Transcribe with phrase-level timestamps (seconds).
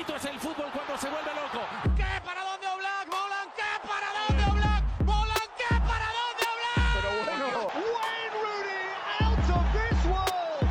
[0.00, 1.60] bonito es el fútbol cuando se vuelve loco.
[1.94, 2.04] ¿Qué?
[2.24, 3.06] ¿Para dónde Oblak?
[3.06, 3.48] ¿Volan?
[3.54, 3.70] ¿Qué?
[3.86, 4.82] ¿Para dónde Oblak?
[5.04, 5.48] ¿Volan?
[5.60, 5.74] ¿Qué?
[5.76, 6.88] ¿Para dónde Oblak?
[6.96, 7.46] Pero bueno.
[7.92, 10.64] Wayne Rooney out of this world.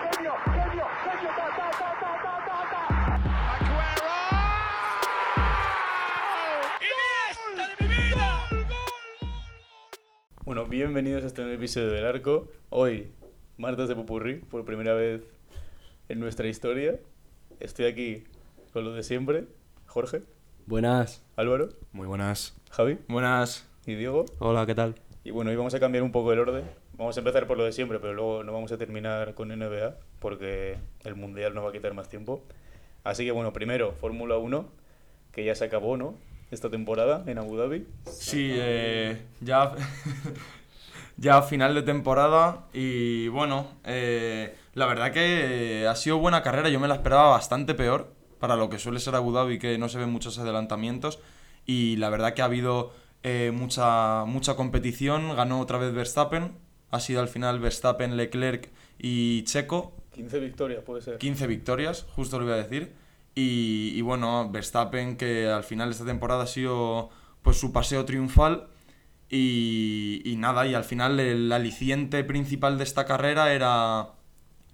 [0.00, 2.82] Genio, genio, genio, ta, ta, ta, ta, ta, ta, ta.
[3.52, 4.16] Aguero.
[6.80, 8.28] ¡Iniesta de mi vida!
[8.48, 9.36] ¡Gol, gol,
[10.46, 12.48] Bueno, bienvenidos a este nuevo episodio del Arco.
[12.70, 13.12] Hoy,
[13.58, 15.20] martes de Popurrí, por primera vez
[16.08, 16.98] en nuestra historia.
[17.58, 18.24] Estoy aquí
[18.72, 19.44] con lo de siempre.
[19.86, 20.22] Jorge,
[20.66, 21.24] Buenas.
[21.36, 22.56] Álvaro, Muy buenas.
[22.70, 23.66] Javi Buenas.
[23.86, 24.24] y Diego.
[24.38, 24.94] Hola, ¿qué tal?
[25.24, 26.64] Y bueno, hoy vamos a cambiar un poco el orden.
[26.96, 29.96] Vamos a empezar por lo de siempre, pero luego no vamos a terminar con NBA
[30.20, 32.44] porque el Mundial nos va a quitar más tiempo.
[33.02, 34.68] Así que bueno, primero, Fórmula 1,
[35.32, 36.14] que ya se acabó, ¿no?
[36.50, 37.86] Esta temporada en Abu Dhabi.
[38.04, 39.74] Sí, eh, ya,
[41.16, 46.78] ya final de temporada y bueno, eh, la verdad que ha sido buena carrera, yo
[46.78, 49.98] me la esperaba bastante peor para lo que suele ser Abu Dhabi, que no se
[49.98, 51.20] ven muchos adelantamientos
[51.66, 52.92] y la verdad que ha habido
[53.22, 56.56] eh, mucha, mucha competición, ganó otra vez Verstappen,
[56.90, 61.18] ha sido al final Verstappen, Leclerc y Checo, 15 victorias, puede ser.
[61.18, 62.92] 15 victorias, justo lo iba a decir.
[63.34, 67.10] Y, y bueno, Verstappen que al final de esta temporada ha sido
[67.42, 68.66] pues su paseo triunfal.
[69.28, 74.08] Y, y nada, y al final el aliciente principal de esta carrera era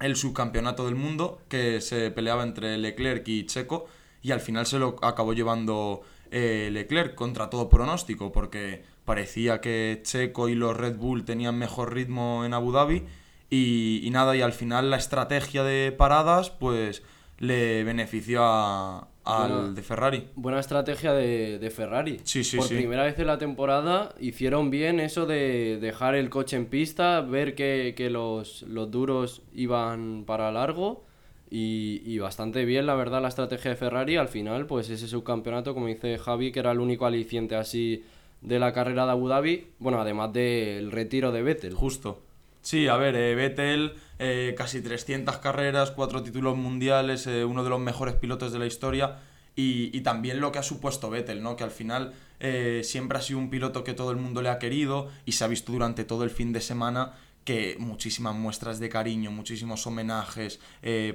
[0.01, 3.87] el subcampeonato del mundo que se peleaba entre Leclerc y Checo.
[4.23, 10.01] Y al final se lo acabó llevando eh, Leclerc contra todo pronóstico, porque parecía que
[10.03, 13.05] Checo y los Red Bull tenían mejor ritmo en Abu Dhabi.
[13.51, 17.03] Y, y nada, y al final la estrategia de paradas, pues
[17.39, 20.29] le benefició a- al de Ferrari.
[20.35, 22.21] Buena estrategia de, de Ferrari.
[22.25, 22.75] Sí, sí, Por sí.
[22.77, 27.55] primera vez en la temporada hicieron bien eso de dejar el coche en pista, ver
[27.55, 31.05] que, que los, los duros iban para largo
[31.51, 34.17] y, y bastante bien, la verdad, la estrategia de Ferrari.
[34.17, 38.05] Al final, pues ese subcampeonato, como dice Javi, que era el único aliciente así
[38.43, 39.67] de la carrera de Abu Dhabi.
[39.79, 41.75] Bueno, además del retiro de Vettel.
[41.75, 42.23] Justo.
[42.67, 47.71] Sí, a ver, eh, Vettel, eh, casi 300 carreras, cuatro títulos mundiales, eh, uno de
[47.71, 49.21] los mejores pilotos de la historia.
[49.55, 51.55] Y, y también lo que ha supuesto Vettel, ¿no?
[51.55, 54.59] Que al final eh, siempre ha sido un piloto que todo el mundo le ha
[54.59, 57.13] querido y se ha visto durante todo el fin de semana
[57.45, 60.59] que muchísimas muestras de cariño, muchísimos homenajes,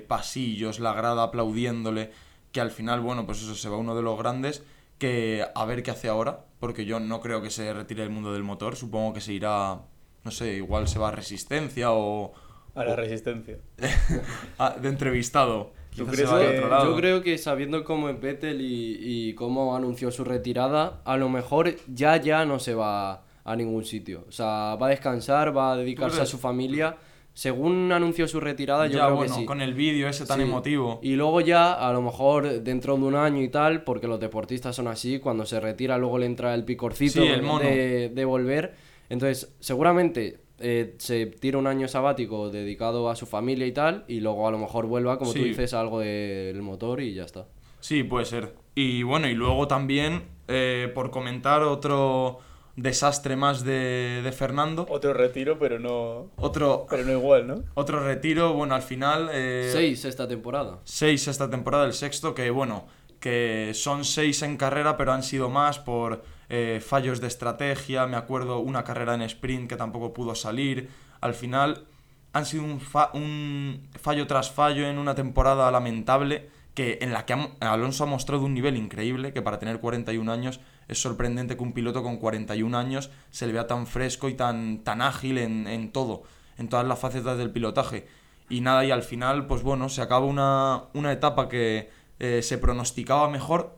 [0.07, 2.11] pasillos, la grada aplaudiéndole,
[2.53, 4.63] que al final, bueno, pues eso se va uno de los grandes,
[4.99, 8.31] que a ver qué hace ahora, porque yo no creo que se retire del mundo
[8.31, 9.81] del motor, supongo que se irá,
[10.23, 12.33] no sé, igual se va a Resistencia o...
[12.73, 13.57] A la resistencia.
[14.81, 15.73] de entrevistado.
[15.95, 16.89] ¿Tú Quizás crees se vaya a que- otro lado.
[16.91, 21.27] Yo creo que sabiendo cómo es Vettel y, y cómo anunció su retirada, a lo
[21.27, 24.23] mejor ya ya no se va a ningún sitio.
[24.27, 26.95] O sea, va a descansar, va a dedicarse a su familia.
[27.33, 29.45] Según anunció su retirada, yo ya, creo bueno, que sí.
[29.45, 30.43] con el vídeo ese tan Sí.
[30.43, 30.99] emotivo.
[31.03, 34.75] Y luego ya, a lo mejor dentro de un año y tal, porque los deportistas
[34.75, 37.65] son así, cuando se retira luego le entra el picorcito Sí, el mono.
[37.65, 38.75] De, de volver.
[39.11, 44.21] Entonces, seguramente eh, se tira un año sabático dedicado a su familia y tal, y
[44.21, 47.47] luego a lo mejor vuelva, como tú dices, a algo del motor y ya está.
[47.81, 48.53] Sí, puede ser.
[48.73, 52.39] Y bueno, y luego también, eh, por comentar otro
[52.77, 54.85] desastre más de, de Fernando.
[54.89, 57.63] Otro retiro, pero no, Otro, pero no igual, ¿no?
[57.73, 59.29] otro retiro, bueno, al final...
[59.33, 60.79] eh, Seis esta temporada.
[60.85, 62.85] seis esta temporada, el sexto, que bueno,
[63.19, 68.05] que son seis en carrera, pero han sido más por eh, fallos de estrategia.
[68.05, 70.89] Me acuerdo una carrera en sprint que tampoco pudo salir.
[71.21, 71.85] Al final
[72.33, 77.25] han sido un, fa- un fallo tras fallo en una temporada lamentable que en la
[77.25, 81.63] que Alonso ha mostrado un nivel increíble, que para tener 41 años es sorprendente que
[81.63, 85.67] un piloto con 41 años se le vea tan fresco y tan, tan ágil en,
[85.67, 86.23] en todo,
[86.57, 88.07] en todas las facetas del pilotaje.
[88.49, 92.57] Y nada, y al final, pues bueno, se acaba una, una etapa que eh, se
[92.57, 93.77] pronosticaba mejor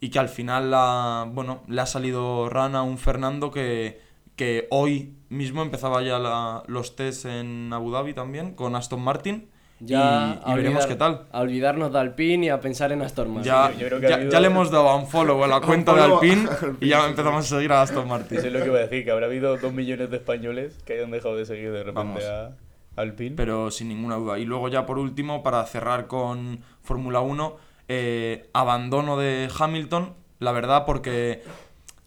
[0.00, 4.00] y que al final la, bueno, le ha salido rana a un Fernando que,
[4.36, 9.48] que hoy mismo empezaba ya la- los tests en Abu Dhabi también con Aston Martin
[9.80, 11.26] Ya y, y a veremos qué tal.
[11.32, 13.44] A olvidarnos de Alpine y a pensar en Aston Martin.
[13.52, 15.60] Ya, yo creo que ha ya, habido- ya le hemos dado un follow a la
[15.68, 18.38] cuenta de Alpine a Alpine, y ya empezamos a seguir a Aston Martin.
[18.38, 20.92] Eso es lo que iba a decir, que habrá habido dos millones de españoles que
[20.94, 22.24] hayan dejado de seguir de repente Vamos.
[22.24, 22.52] a
[23.00, 23.36] Alpine.
[23.36, 24.38] pero sin ninguna duda.
[24.38, 27.56] Y luego ya por último, para cerrar con Fórmula 1,
[27.88, 31.42] eh, abandono de Hamilton, la verdad, porque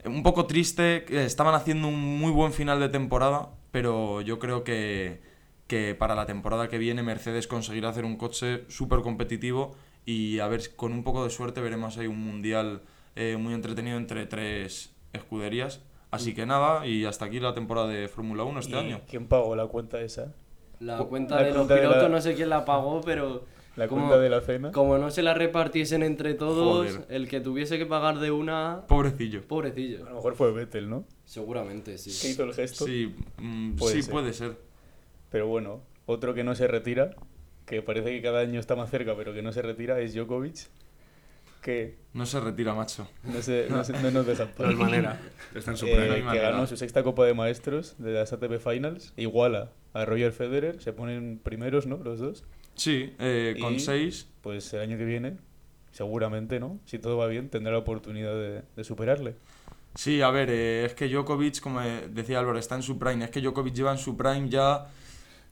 [0.06, 5.22] un poco triste, estaban haciendo un muy buen final de temporada, pero yo creo que,
[5.68, 10.48] que para la temporada que viene Mercedes conseguirá hacer un coche súper competitivo y a
[10.48, 12.82] ver, con un poco de suerte veremos ahí un mundial
[13.16, 15.82] eh, muy entretenido entre tres escuderías.
[16.12, 19.02] Así que nada, y hasta aquí la temporada de Fórmula 1 este ¿Y año.
[19.08, 20.34] ¿Quién pagó la cuenta esa?
[20.80, 23.46] La cuenta La de los cuenta de la- pilotos no sé quién la pagó, pero
[23.80, 24.72] La Como- cuenta de la cena.
[24.74, 27.06] Como no se la repartiesen entre todos, Joder.
[27.10, 28.84] el que tuviese que pagar de una.
[28.88, 29.40] Pobrecillo.
[29.40, 30.04] A Pobrecillo.
[30.04, 31.06] lo mejor fue Vettel, ¿no?
[31.26, 32.12] Seguramente, sí.
[32.22, 32.86] Que hizo el gesto.
[32.86, 34.12] Sí, mm, Puede sí ser.
[34.12, 34.58] puede ser.
[35.32, 37.12] Pero bueno, otro que no se retira,
[37.66, 40.58] que parece que cada año está más cerca, pero que no se retira, es Djokovic.
[41.62, 43.08] Que No se retira, macho.
[43.24, 44.60] no, se, no, se- no nos deja en paz.
[44.60, 45.20] No hay manera.
[45.54, 46.52] Está en su Eh, que manera.
[46.52, 49.14] ganó su sexta Copa de Maestros de las ATP Finals.
[49.18, 50.82] Iguala a Roger Federer.
[50.82, 51.98] Se ponen primeros, ¿no?
[51.98, 52.46] Los dos.
[52.80, 54.28] Sí, eh, con Y- 6.
[54.42, 55.34] Pues el año que viene,
[55.92, 56.80] seguramente, ¿no?
[56.86, 59.36] Si todo va bien, tendrá la oportunidad de, de superarle.
[59.96, 63.26] Sí, a ver, eh, es que Djokovic, como eh, decía Álvaro, está en su prime.
[63.26, 64.88] Es que Djokovic lleva en su prime ya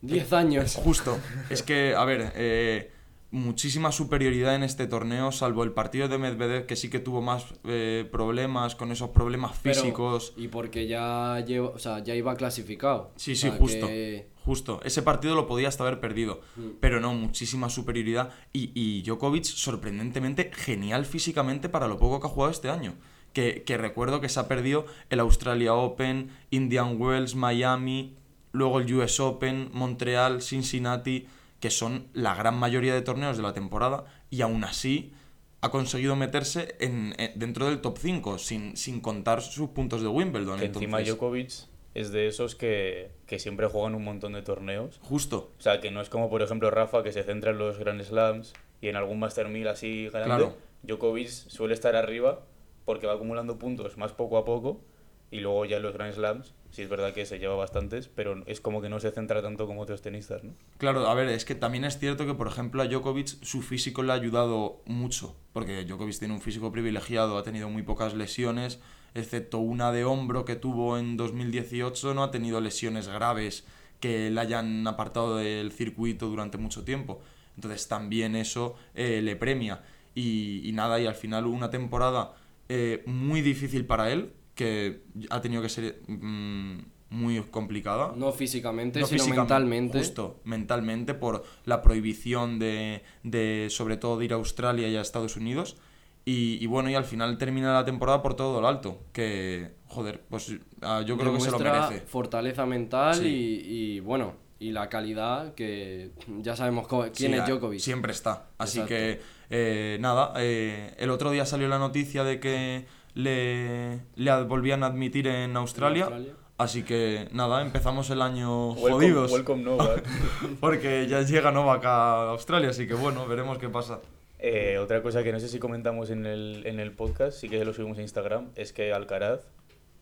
[0.00, 0.74] 10 años.
[0.76, 1.18] Justo.
[1.50, 2.90] Es que, a ver, eh,
[3.30, 7.44] muchísima superioridad en este torneo, salvo el partido de Medvedev, que sí que tuvo más
[7.64, 10.32] eh, problemas con esos problemas Pero- físicos.
[10.36, 13.10] y porque ya o sea, ya iba clasificado.
[13.16, 13.86] Sí, O sí, sea, justo.
[13.86, 14.80] que- Justo.
[14.82, 16.40] Ese partido lo podía hasta haber perdido.
[16.56, 16.68] Mm.
[16.80, 18.30] Pero no, muchísima superioridad.
[18.54, 22.94] Y, y Djokovic, sorprendentemente, genial físicamente para lo poco que ha jugado este año.
[23.34, 28.16] Que, que recuerdo que se ha perdido el Australia Open, Indian Wells, Miami,
[28.52, 31.26] luego el US Open, Montreal, Cincinnati,
[31.60, 34.04] que son la gran mayoría de torneos de la temporada.
[34.30, 35.12] Y aún así
[35.60, 40.08] ha conseguido meterse en, en- dentro del top 5, sin, sin contar sus puntos de
[40.08, 40.58] Wimbledon.
[40.60, 41.50] Que encima Djokovic
[41.94, 45.00] es de esos que, que siempre juegan un montón de torneos.
[45.02, 45.50] Justo.
[45.58, 48.00] O sea, que no es como, por ejemplo, Rafa, que se centra en los Grand
[48.02, 50.26] Slams y en algún Master 1000 así grande.
[50.26, 50.56] Claro.
[50.84, 52.42] Djokovic suele estar arriba
[52.84, 54.80] porque va acumulando puntos más poco a poco
[55.30, 58.60] y luego ya los Grand Slams, sí es verdad que se lleva bastantes, pero es
[58.60, 60.54] como que no se centra tanto como otros tenistas, ¿no?
[60.78, 64.02] Claro, a ver, es que también es cierto que, por ejemplo, a Djokovic su físico
[64.02, 68.80] le ha ayudado mucho, porque Djokovic tiene un físico privilegiado, ha tenido muy pocas lesiones,
[69.14, 73.66] excepto una de hombro que tuvo en 2018, no ha tenido lesiones graves
[74.00, 77.20] que le hayan apartado del circuito durante mucho tiempo.
[77.56, 79.82] Entonces también eso eh, le premia.
[80.14, 82.34] Y, y nada, y al final una temporada
[82.68, 86.78] eh, muy difícil para él, que ha tenido que ser mm,
[87.10, 88.12] muy complicada.
[88.16, 89.98] No físicamente, No sino físicamente, mentalmente.
[89.98, 95.00] Justo, mentalmente, por la prohibición de, de, sobre todo, de ir a Australia y a
[95.00, 95.76] Estados Unidos.
[96.24, 99.04] Y, y bueno, y al final termina la temporada por todo lo alto.
[99.12, 100.52] Que, joder, pues
[100.82, 102.00] ah, yo creo que se lo merece.
[102.00, 103.28] fortaleza mental Sí.
[103.64, 106.10] y, y, bueno, y la calidad que
[106.40, 107.78] ya sabemos quién Sí, es Djokovic.
[107.80, 108.48] Siempre está.
[108.58, 108.88] Así Exacto.
[108.94, 109.20] que,
[109.50, 112.84] eh, nada, eh, el otro día salió la noticia de que
[113.14, 116.04] le, le volvían a admitir en Australia.
[116.04, 116.32] Australia.
[116.58, 119.32] Así que, nada, empezamos el año Welcome, jodidos.
[119.32, 120.04] welcome Novak.
[120.60, 124.00] Porque ya llega Novak a Australia, así que bueno, veremos qué pasa.
[124.40, 127.64] Eh, otra cosa que no sé si comentamos en el, en el podcast, sí que
[127.64, 129.46] lo subimos a Instagram, es que Alcaraz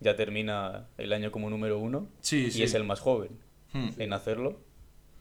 [0.01, 2.63] ya termina el año como número uno Sí, y sí.
[2.63, 3.31] es el más joven
[3.73, 3.89] Hmm.
[3.99, 4.61] en hacerlo.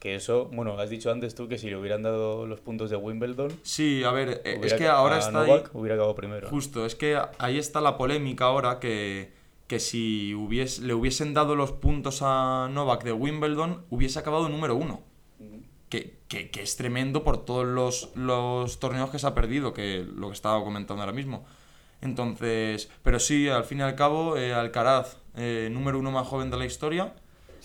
[0.06, 2.96] Que eso, bueno, has dicho antes tú que si le hubieran dado los puntos de
[2.96, 5.48] Wimbledon, Sí, a ver, eh, es que ahora está ahí.
[5.50, 6.48] Novak hubiera acabado primero.
[6.48, 9.32] Justo, es que ahí está la polémica ahora que,
[9.66, 10.32] que si
[10.82, 15.00] le hubiesen dado los puntos a Novak de Wimbledon, hubiese acabado número uno.
[15.88, 20.06] Que, que- que es tremendo por todos los, los torneos que se ha perdido, que
[20.14, 21.44] lo que estaba comentando ahora mismo.
[22.00, 26.50] Entonces, pero sí, al fin y al cabo, eh, Alcaraz, eh, número uno más joven
[26.50, 27.12] de la historia.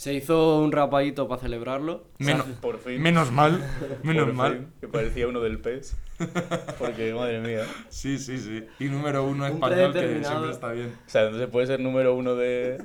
[0.01, 2.05] Se hizo un rapadito para celebrarlo.
[2.17, 2.99] Menos, Por fin.
[2.99, 3.63] menos mal,
[4.01, 4.53] menos Por mal.
[4.57, 5.95] fin, que parecía uno del PES.
[6.79, 7.65] Porque, madre mía.
[7.89, 8.65] Sí, sí, sí.
[8.79, 10.91] Y número uno Un español, que siempre está bien.
[11.05, 12.81] O sea, no se puede ser número uno de.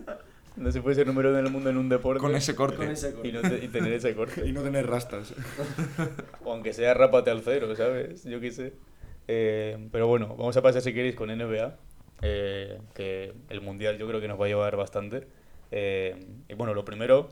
[0.57, 2.21] No se puede ser número uno del mundo en un deporte.
[2.21, 2.77] Con ese corte.
[2.77, 4.47] Con ese Y, no te- y tener ese corte.
[4.47, 5.33] Y no tener rastas.
[6.45, 8.25] O aunque sea rápate al cero, ¿sabes?
[8.25, 8.75] Yo qué sé.
[9.27, 11.77] Eh, pero bueno, vamos a pasar si queréis con NBA.
[12.21, 15.27] eh, que el mundial yo creo que nos va a llevar bastante.
[15.71, 17.31] Eh, y bueno, lo primero,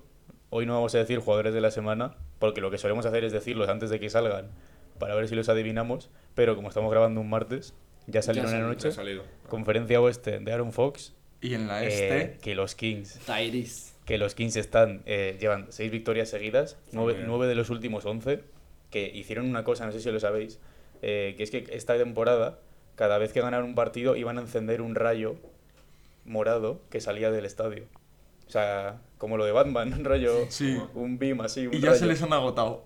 [0.51, 3.33] hoy no vamos a decir jugadores de la semana, porque lo que solemos hacer es
[3.33, 4.51] decirlos antes de que salgan
[4.99, 6.11] para ver si los adivinamos.
[6.35, 7.75] Pero como estamos grabando un martes,
[8.07, 9.31] ya salieron en la salió, noche.
[9.49, 11.15] Conferencia oeste de Aaron Fox.
[11.41, 12.39] Y en la eh, este.
[12.41, 13.93] que los Kings Tyrese.
[14.07, 18.41] que los Kings están eh, llevan seis victorias seguidas, nueve, nueve de los últimos 11,
[18.91, 20.59] que hicieron una cosa, no sé si lo sabéis,
[21.03, 22.59] eh, que es que esta temporada,
[22.95, 25.37] cada vez que ganaron un partido, iban a encender un rayo
[26.25, 27.85] morado que salía del estadio.
[28.47, 30.79] O sea, como lo de Batman, un rayo, Sí.
[30.95, 31.99] un beam así, un Y ya rayo.
[32.01, 32.85] se les han agotado.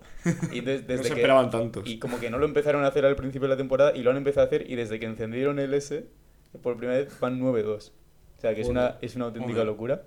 [0.51, 1.87] Y des- desde no se que- esperaban tantos.
[1.87, 4.11] y como que no lo empezaron a hacer al principio de la temporada y lo
[4.11, 6.05] han empezado a hacer y desde que encendieron el S,
[6.63, 7.91] por primera vez van 9-2.
[8.37, 10.03] O sea que es una, es una auténtica locura.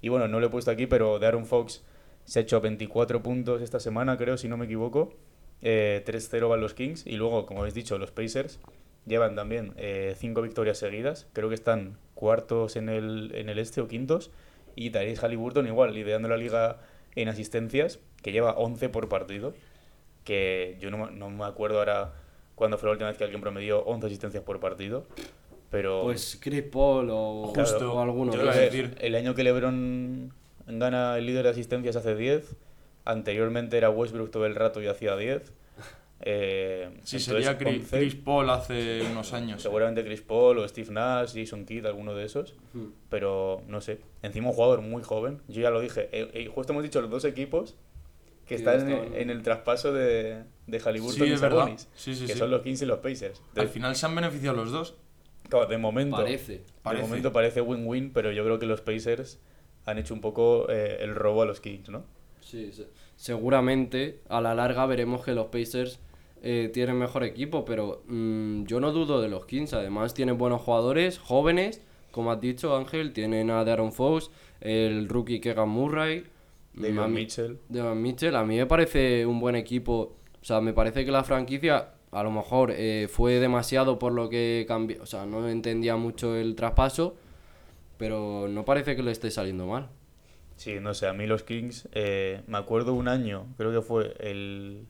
[0.00, 1.84] Y bueno, no lo he puesto aquí, pero de Aaron Fox
[2.24, 5.14] se ha hecho 24 puntos esta semana, creo, si no me equivoco.
[5.60, 7.06] Eh, 3-0 van los Kings.
[7.06, 8.58] Y luego, como habéis dicho, los Pacers
[9.06, 9.74] llevan también
[10.16, 11.26] 5 victorias seguidas.
[11.34, 14.30] Creo que están cuartos en el, en el este o quintos.
[14.76, 16.78] Y Tyrese Halliburton igual, liderando la liga
[17.14, 19.54] en asistencias, que lleva 11 por partido.
[20.24, 22.12] que yo no, me- no me acuerdo ahora
[22.54, 25.04] cuándo fue la última vez que alguien promedió 11 asistencias por partido,
[25.70, 26.02] pero...
[26.04, 28.00] Pues Chris Paul o, Justo.
[28.00, 28.96] alguno yo creo decir.
[29.00, 30.32] el año que LeBron
[30.66, 32.56] gana el líder de asistencias hace 10,
[33.04, 35.52] anteriormente era Westbrook todo el rato y hacía 10.
[36.26, 39.60] Eh, Sí, entonces, sería Chris, 11, Chris Paul hace unos años.
[39.62, 42.54] Seguramente Chris Paul o Steve Nash, Jason Kidd, alguno de esos.
[42.72, 42.86] Hmm.
[43.10, 44.00] Pero no sé.
[44.22, 45.42] Encima un jugador muy joven.
[45.48, 46.08] Yo ya lo dije.
[46.12, 47.76] eh, eh, justo hemos dicho los dos equipos
[48.46, 51.36] que están en, el traspaso de, de Halliburton Sí, y.
[51.36, 51.88] Sabonis.
[51.94, 52.38] Sí, sí, que sí.
[52.38, 53.42] son los Kings y los Pacers.
[53.54, 54.94] De, Al final se han beneficiado los dos.
[55.48, 56.16] claro, de momento.
[56.16, 56.52] Parece.
[56.58, 57.02] De Parece.
[57.06, 59.40] momento parece win-win, pero yo creo que los Pacers
[59.86, 62.04] han hecho un poco eh, el robo a los Kings, ¿no?
[62.40, 65.98] Sí, se- seguramente a la larga veremos que los Pacers
[66.46, 69.72] eh, tienen mejor equipo, pero mm, yo no dudo de los Kings.
[69.72, 75.40] Además, tienen buenos jugadores, jóvenes, como has dicho Ángel, tienen a Darren Fox, el rookie
[75.40, 76.24] Kegan Murray,
[76.74, 77.58] David Mitchell.
[77.70, 80.16] David Mitchell, a mí me parece un buen equipo.
[80.38, 84.28] O sea, me parece que la franquicia a lo mejor eh, fue demasiado por lo
[84.28, 85.02] que cambió.
[85.02, 87.16] O sea, no entendía mucho el traspaso,
[87.96, 89.88] pero no parece que le esté saliendo mal.
[90.56, 94.14] Sí, no sé, a mí los Kings, eh, me acuerdo un año, creo que fue
[94.20, 94.86] el,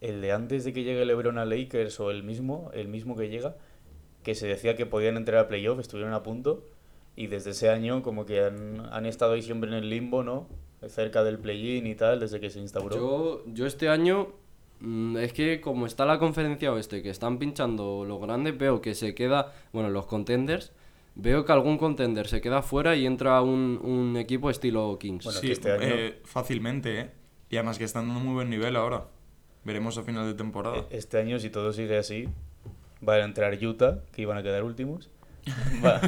[0.00, 3.28] el de antes de que llegue LeBron a Lakers o el mismo, el mismo que
[3.28, 3.56] llega,
[4.22, 6.64] que se decía que podían entrar a playoff, estuvieron a punto,
[7.16, 10.46] y desde ese año como que han, han estado ahí siempre en el limbo, ¿no?
[10.88, 12.94] Cerca del play-in y tal, desde que se instauró.
[12.96, 14.28] Yo, yo este año,
[14.80, 18.94] mm, es que como está la conferencia oeste, que están pinchando los grandes, veo que
[18.94, 20.72] se queda, bueno, los contenders,
[21.14, 25.24] veo que algún contender se queda fuera y entra un, un equipo estilo Kings.
[25.24, 27.10] Bueno, sí, este año- eh, fácilmente, ¿eh?
[27.48, 29.06] Y además que están dando muy buen nivel ahora.
[29.66, 30.76] Veremos a final de temporada.
[30.90, 32.28] E- Este año, si todo sigue así,
[33.06, 35.10] va a entrar Utah, que iban a quedar últimos.
[35.84, 36.00] Va,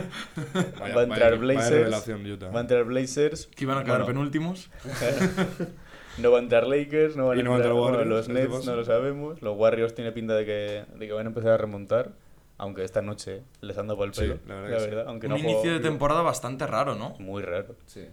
[0.81, 2.09] Vaya- va a entrar vaya- vaya Blazers.
[2.09, 2.51] Utah.
[2.51, 3.47] Va a entrar Blazers.
[3.49, 4.71] que iban a quedar Bueno, penúltimos.
[6.19, 7.99] No va a entrar Lakers, no van Y a no va a entrar, entrar bueno,
[7.99, 9.41] Warriors, los Nets, no lo sabemos.
[9.41, 12.11] Los Warriors tiene pinta de que, de que van a empezar a remontar,
[12.57, 14.39] aunque esta noche les ando por el Sí, pelo.
[14.49, 15.07] la la verdad verdad, que sí.
[15.07, 17.11] aunque Un no inicio juego- de temporada bastante raro, ¿no?
[17.21, 17.77] Muy raro.
[17.87, 18.05] Sí.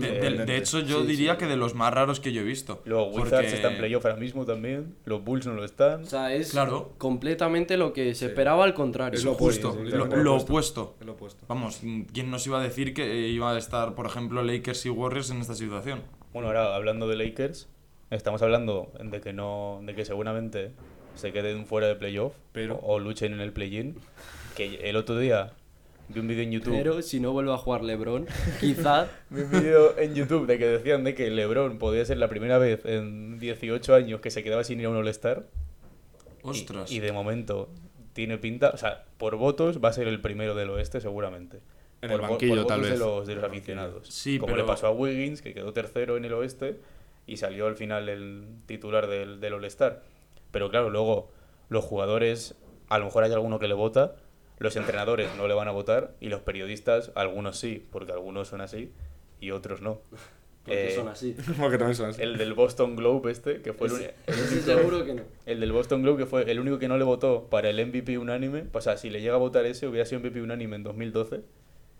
[0.00, 1.38] De, de- de hecho, yo sí, diría sí.
[1.38, 2.82] que de los más raros que yo he visto.
[2.84, 4.94] Luego Wizards Porque- está en playoff ahora mismo también.
[5.04, 6.02] Los Bulls no lo están.
[6.02, 6.92] O sea, es Claro.
[6.98, 9.18] completamente lo que se esperaba al contrario.
[9.18, 10.96] Es lo opuesto, lo, literalmente lo lo opuesto.
[11.00, 11.44] Es lo opuesto.
[11.48, 11.80] Vamos,
[12.12, 15.30] ¿quién nos iba a decir que eh, iba a estar, por ejemplo, Lakers y Warriors
[15.30, 16.02] en esta situación?
[16.32, 17.68] Bueno, ahora hablando de Lakers,
[18.10, 20.72] estamos hablando de que no, de que seguramente
[21.14, 23.96] se queden fuera de playoff Pero- o, o luchen en el play-in.
[24.56, 25.52] Que el otro día
[26.08, 26.72] vi un vídeo en YouTube.
[26.76, 28.26] Pero si no vuelve a jugar LeBron,
[28.60, 32.28] quizás Vi un vídeo en YouTube de que decían de que LeBron podía ser la
[32.28, 35.46] primera vez en 18 años que se quedaba sin ir a un All-Star.
[36.42, 36.92] Ostras.
[36.92, 37.70] Y, de momento
[38.12, 41.60] tiene pinta, o sea, por votos va a ser el primero del oeste seguramente.
[42.02, 42.98] En por el banquillo, por tal votos vez.
[43.00, 44.08] De los, de los aficionados.
[44.08, 46.78] Sí, Como pero- le pasó a Wiggins, que quedó tercero en el oeste
[47.26, 50.02] y salió al final el titular del, del All-Star.
[50.50, 51.32] Pero claro, luego
[51.70, 52.54] los jugadores,
[52.88, 54.14] a lo mejor hay alguno que le vota,
[54.58, 58.60] los entrenadores no le van a votar y los periodistas, algunos sí, porque algunos son
[58.60, 58.92] así
[59.40, 60.00] y otros no.
[60.64, 61.36] porque Eh, son así.
[61.60, 62.22] Porque también son así.
[62.22, 65.22] el del Boston Globe este, que fue el, uni- el Ese único- seguro que no.
[65.44, 68.16] el del Boston Globe, que fue el único que no le votó para el MVP
[68.16, 68.64] unánime.
[68.72, 71.42] O sea, si le llega a votar ese, hubiera sido MVP unánime en 2012.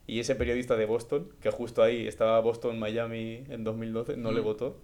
[0.06, 4.40] Y ese periodista de Boston, que justo ahí estaba Boston, Miami en 2012, no le
[4.40, 4.44] Mm.
[4.44, 4.76] votó.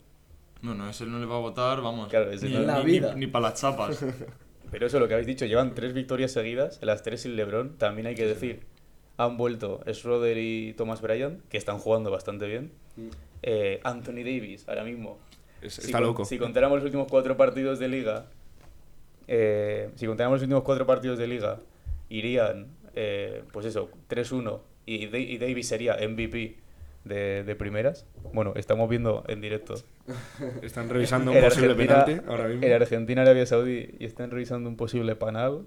[0.63, 2.09] Bueno, ese no le va a votar, vamos.
[2.09, 2.61] Claro, ese ni, no.
[2.61, 3.15] En la ni- vida.
[3.15, 4.05] ni para las chapas.
[4.71, 7.77] Pero eso, lo que habéis dicho, llevan tres victorias seguidas, las tres sin LeBron.
[7.79, 8.61] También hay que decir,
[9.17, 12.71] han vuelto Schroeder y Thomas Bryant, que están jugando bastante bien.
[13.43, 15.19] Eh, Anthony Davis, ahora mismo.
[15.63, 16.25] Es- Si está con- loco.
[16.25, 18.27] Si contáramos los últimos cuatro partidos de liga,
[19.29, 21.61] eh, si contáramos los últimos cuatro partidos de liga,
[22.09, 26.57] irían, eh, pues eso, 3-1 y, Da- y Davis sería MVP
[27.05, 28.07] de, de primeras.
[28.33, 29.75] Bueno, estamos viendo en directo.
[30.63, 32.63] Están revisando un El posible Argentina- penalti ahora mismo.
[32.67, 35.67] El Argentina, Arabia Saudí y están revisando un posible penal.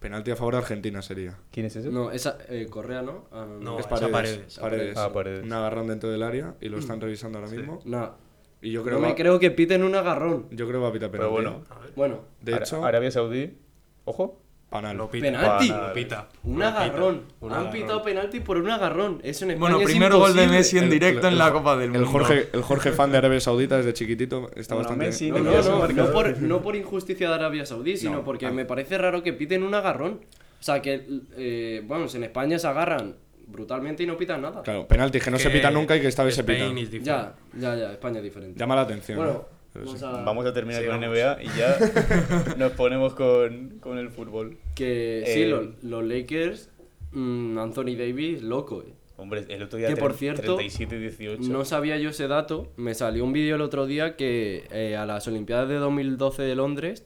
[0.00, 1.38] Penalti a favor de Argentina sería.
[1.50, 1.90] ¿Quién es ese?
[1.90, 3.24] No, esa eh, Correa, ¿no?
[3.32, 4.12] Ah, no, No, es esa Paredes.
[4.12, 4.58] Paredes.
[4.58, 4.96] Paredes.
[4.98, 5.44] Ah, Paredes.
[5.44, 7.80] Un agarrón dentro del área y lo están revisando ahora mismo.
[7.86, 8.14] No,
[8.60, 10.46] Y yo creo, no va- me creo que piten un agarrón.
[10.50, 11.34] yo creo que va a pitar penalti.
[11.34, 11.64] Pero bueno,
[11.96, 13.56] Bueno, De Ara- hecho, Arabia Saudí,
[14.04, 14.96] ojo, panal.
[14.96, 15.26] Lo pita.
[15.26, 15.68] penalti.
[15.68, 16.28] Lo pita.
[16.44, 16.82] Un Lo pita.
[16.84, 17.22] agarrón.
[17.40, 17.72] Un Han agarrón.
[17.72, 19.20] pitado penalti por un agarrón.
[19.22, 20.56] Eso en España Bueno, es primer gol de imposible.
[20.58, 22.10] Messi en El- directo el- en la Copa del El Mundo.
[22.10, 25.06] Jorge, el Jorge fan de Arabia Saudita desde chiquitito está Bueno, bastante...
[25.06, 28.50] Messi No, no no, por, no por injusticia de Arabia Saudí, sino No, porque ah.
[28.50, 30.20] me parece raro que piten un agarrón.
[30.58, 31.06] O sea, que,
[31.36, 33.16] eh, vamos, en España se agarran
[33.48, 34.62] brutalmente y no pitan nada.
[34.62, 36.80] Claro, penaltis que no se pita nunca y que esta vez se Spain pita.
[36.80, 37.06] is different.
[37.06, 38.58] Ya, ya, ya, España es diferente.
[38.58, 39.18] Llama la atención.
[39.18, 39.55] Bueno, ¿eh?
[39.84, 40.04] Vamos sí.
[40.04, 40.10] a...
[40.22, 41.16] vamos a terminar Sí, con vamos.
[41.16, 44.58] NBA y ya nos ponemos con, con el fútbol.
[44.74, 46.70] Que Eh, sí, lo- los, Lakers,
[47.12, 48.92] mm, Anthony Davis, loco, eh.
[49.18, 51.38] Hombre, el otro día Que por cierto, 37-18.
[51.48, 52.70] No sabía yo ese dato.
[52.76, 56.54] Me salió un vídeo el otro día que eh, a las Olimpiadas de 2012 de
[56.54, 57.02] Londres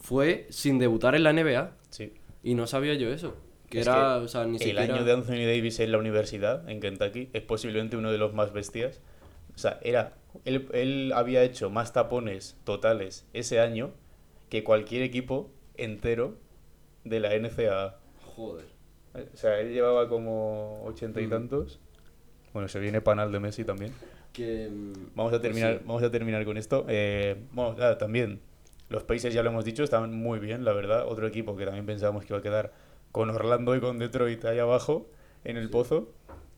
[0.00, 1.72] fue sin debutar en la NBA.
[1.90, 2.12] Sí.
[2.42, 3.36] Y no sabía yo eso.
[3.68, 4.82] Que Es era, que o sea, ni el siquiera.
[4.94, 8.52] año de Anthony Davis en la universidad, en Kentucky, es posiblemente uno de los más
[8.54, 9.00] bestias.
[9.54, 13.90] O sea, era, él, él había hecho más tapones totales ese año
[14.48, 16.36] que cualquier equipo entero
[17.04, 17.98] de la NCAA.
[18.36, 18.66] Joder.
[19.14, 21.30] O sea, él llevaba como ochenta y Mm.
[21.30, 21.80] tantos.
[22.52, 23.92] Bueno, se viene panal de Messi también.
[24.32, 25.84] Que, mm, Vamos a pues terminar, sí.
[25.86, 26.84] vamos a terminar con esto.
[26.88, 28.40] Eh, bueno, nada, también
[28.88, 31.06] los países ya lo hemos dicho, están muy bien, la verdad.
[31.06, 32.72] Otro equipo que también pensábamos que iba a quedar
[33.10, 35.06] con Orlando y con Detroit ahí abajo,
[35.44, 36.10] en el pozo.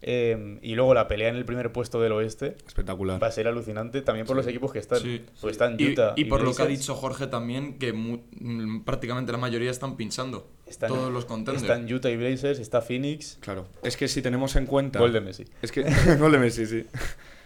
[0.07, 3.23] Eh, y luego la pelea en el primer puesto del oeste Espectacular.
[3.23, 5.01] va a ser alucinante también por los equipos que están.
[5.01, 5.25] Sí.
[5.41, 8.85] Pues están Y, Utah y por lo que ha dicho Jorge también, que mu- mm,
[8.85, 10.47] prácticamente la mayoría están pinchando.
[10.67, 11.63] están- todos los contenders.
[11.63, 13.67] Están Utah y Blazers, está Phoenix, Claro.
[13.83, 14.99] Es que si tenemos en cuenta.
[14.99, 15.45] gol de Messi.
[15.63, 15.83] Es que.
[16.21, 16.85] gol de Messi, sí.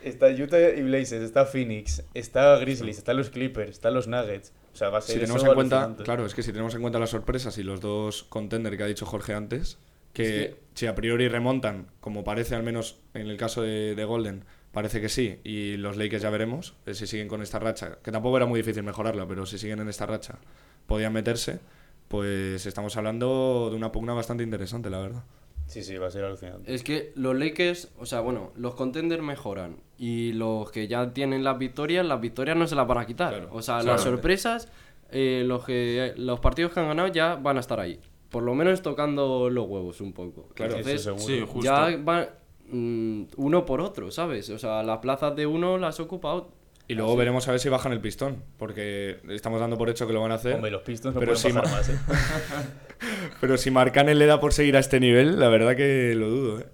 [0.02, 4.52] Está Utah y Blazers, está Phoenix, está Grizzlies, están los Clippers, están los Nuggets.
[4.72, 5.76] O sea, va a ser Si tenemos en cuenta.
[5.78, 6.04] alucinante.
[6.04, 8.86] Claro, es que si tenemos en cuenta las sorpresas y los dos contender que ha
[8.86, 9.78] dicho Jorge antes,
[10.22, 14.44] que, si a priori remontan, como parece al menos en el caso de, de Golden,
[14.72, 18.12] parece que sí, y los Lakers ya veremos, eh, si siguen con esta racha, que
[18.12, 20.38] tampoco era muy difícil mejorarla, pero si siguen en esta racha,
[20.86, 21.60] podían meterse,
[22.08, 25.24] pues estamos hablando de una pugna bastante interesante, la verdad.
[25.66, 26.74] Sí, sí, va a ser alucinante.
[26.74, 31.44] Es que los Lakers, o sea, bueno, los contenders mejoran y los que ya tienen
[31.44, 33.34] las victorias, las victorias no se las van a quitar.
[33.34, 34.68] Claro, o sea, las sorpresas,
[35.10, 38.00] eh, los, que, los partidos que han ganado ya van a estar ahí.
[38.30, 40.48] Por lo menos tocando los huevos un poco.
[40.54, 41.24] Claro, Eso Entonces, seguro.
[41.24, 41.62] Sí, justo.
[41.62, 42.28] ya van
[42.68, 44.50] mm, uno por otro, ¿sabes?
[44.50, 46.58] O sea, las plazas de uno las ocupa otro.
[46.90, 50.14] Y luego veremos a ver si bajan el pistón, porque estamos dando por hecho que
[50.14, 50.54] lo van a hacer.
[50.54, 51.98] Hombre, los Pistons no pero pueden sí, bajar más, ¿eh?
[53.42, 56.60] Pero si Marcanen le da por seguir a este nivel, la verdad que lo dudo,
[56.60, 56.66] ¿eh?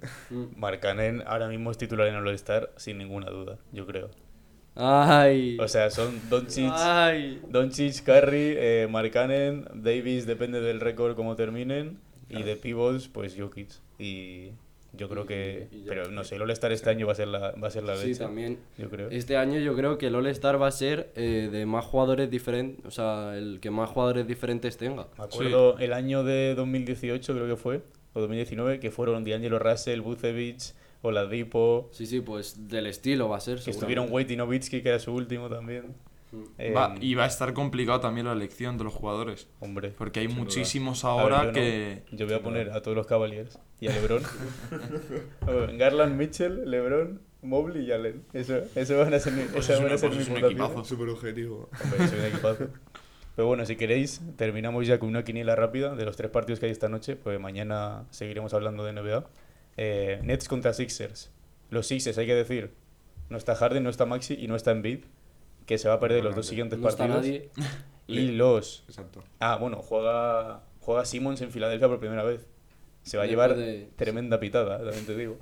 [0.56, 4.10] Markkanen ahora mismo es titular en el All-Star sin ninguna duda, yo creo.
[4.76, 5.56] Ay.
[5.60, 6.72] O sea, son Doncic.
[7.48, 13.68] Doncic, Curry, eh, Markkanen, Davis, depende del récord como terminen, y de pivots, pues Jokic.
[13.98, 14.50] Y
[14.92, 15.68] yo creo que...
[15.70, 15.84] y.
[15.86, 17.96] Pero no sé, el All-Star este año va a ser la, va a ser la
[17.96, 18.58] Sí, leche, también.
[18.78, 19.08] yo creo.
[19.10, 22.84] Este año yo creo que el All-Star va a ser eh, de más jugadores diferentes,
[22.84, 25.06] o sea, el que más jugadores diferentes tenga.
[25.18, 27.82] Me acuerdo el año de 2018, creo que fue,
[28.12, 30.74] o 2019, que fueron D'Angelo Russell, Bucevic,
[31.08, 33.60] Oladipo, Sí, sí, pues del estilo va a ser.
[33.60, 34.08] que estuvieron.
[34.10, 35.94] Wade y Nowitzki, que era su último también.
[36.58, 39.46] Eh, Va- y va a estar complicado también la elección de los jugadores.
[39.60, 39.92] Hombre.
[39.96, 40.44] Porque hay sin duda.
[40.44, 41.52] muchísimos A ver, ahora yo no.
[41.52, 42.02] que.
[42.10, 44.22] Yo voy a poner a todos los Cavaliers y a LeBron.
[45.46, 48.24] A Garland, Mitchell, LeBron, Mobley y Allen.
[48.32, 50.28] Eso, eso van a ser, mi- Pues esas es van a una- ser pues mis
[50.28, 50.84] es un equipazo.
[50.84, 51.68] Súper objetivo.
[51.84, 52.68] Hombre, es un equipazo.
[53.36, 56.66] Pero bueno, si queréis, terminamos ya con una quiniela rápida de los tres partidos que
[56.66, 59.24] hay esta noche, pues mañana seguiremos hablando de NBA.
[59.76, 61.30] Eh, Nets contra Sixers.
[61.70, 62.70] Los Sixers, hay que decir,
[63.28, 65.00] no está Harden, no está Maxi y no está Embiid,
[65.66, 67.24] que se va a perder los dos siguientes No está partidos.
[67.26, 67.50] nadie.
[68.06, 68.84] Y los...
[68.86, 69.24] Exacto.
[69.40, 72.46] Ah, bueno, juega, juega Simmons en Filadelfia por primera vez.
[73.02, 75.38] Se va a Después llevar de- tremenda pitada, también te digo.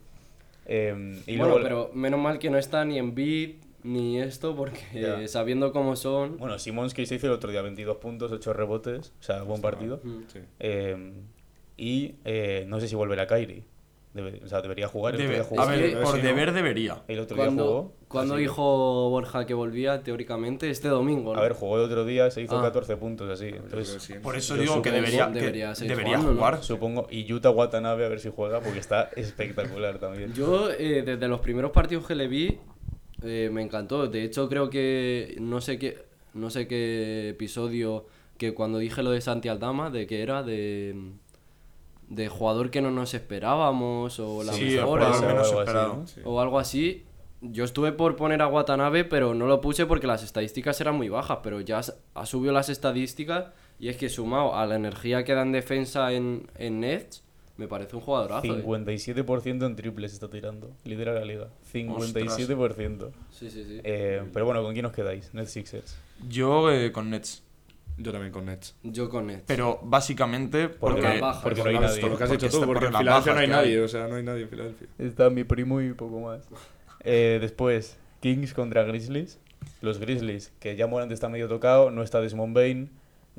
[0.67, 4.55] Eh, y bueno, luego, pero menos mal que no está ni en beat ni esto,
[4.55, 6.39] porque sabiendo cómo son.
[6.39, 9.61] Bueno, Simmons que se hizo el otro día, 22 puntos, 8 rebotes, o sea, buen
[9.61, 10.01] partido.
[10.05, 10.19] Mm.
[10.33, 10.39] Sí.
[10.61, 11.13] Eh,
[11.77, 13.65] y eh, no sé si volverá Kyrie.
[14.15, 15.15] Debe- o sea, debería jugar.
[15.15, 15.63] El otro debe- día jugó.
[15.63, 17.03] a ver, por si no- deber debería.
[17.09, 17.93] El otro día Cuando, jugó.
[18.09, 21.33] cuando que- dijo Borja que volvía, teóricamente, este domingo.
[21.33, 21.39] ¿no?
[21.39, 22.63] A ver, jugó el otro día, se hizo Ah.
[22.63, 23.47] 14 puntos así.
[23.49, 24.15] Entonces, sí.
[24.23, 26.37] Por eso digo que debería, que debería debería jugando, ¿no?
[26.37, 26.63] jugar.
[26.63, 27.07] supongo.
[27.11, 30.35] Y Utah Watanabe a ver si juega, porque está espectacular también.
[30.35, 32.59] Yo, eh, desde los primeros partidos que le vi,
[33.23, 34.07] eh, me encantó.
[34.09, 38.05] De hecho, creo que no sé qué, no sé qué episodio
[38.37, 40.95] que cuando dije lo de Santi Aldama, de que era de,
[42.09, 45.97] de jugador que no nos esperábamos o la Sí, mejora o algo así, esperado.
[45.97, 46.07] ¿no?
[46.07, 46.21] Sí.
[46.25, 47.05] o algo así.
[47.41, 51.09] Yo estuve por poner a Watanabe, pero no lo puse porque las estadísticas eran muy
[51.09, 51.39] bajas.
[51.43, 51.81] Pero ya
[52.15, 53.47] ha subido las estadísticas
[53.81, 57.25] y es que sumado a la energía que da en defensa en, en Nets,
[57.57, 58.47] me parece un jugadorazo.
[58.47, 58.63] eh.
[58.65, 60.71] 57% en triples está tirando.
[60.85, 61.49] Lidera la liga.
[61.73, 63.11] 57%.
[63.31, 63.81] Sí, sí, sí.
[63.85, 65.33] Eh, pero bueno, ¿con quién os quedáis?
[65.35, 65.97] Net Sixers.
[66.29, 67.43] Yo eh, con Nets.
[67.99, 68.75] Yo también con Nets.
[68.83, 69.45] Yo con Nets.
[69.47, 71.09] Pero básicamente Porque, porque.
[71.09, 71.43] las bajas.
[71.43, 72.01] porque no hay nadie.
[72.01, 73.53] por lo que has Porque dicho tú, está- porque porque en Filadelfia no hay que
[73.53, 74.89] nadie, o sea, no hay nadie en Filadelfia.
[74.99, 76.49] Está mi primo y poco más.
[77.01, 79.39] Eh, después, Kings contra Grizzlies.
[79.81, 82.91] Los Grizzlies, que ya Morant está medio tocado, no está Desmond Bain,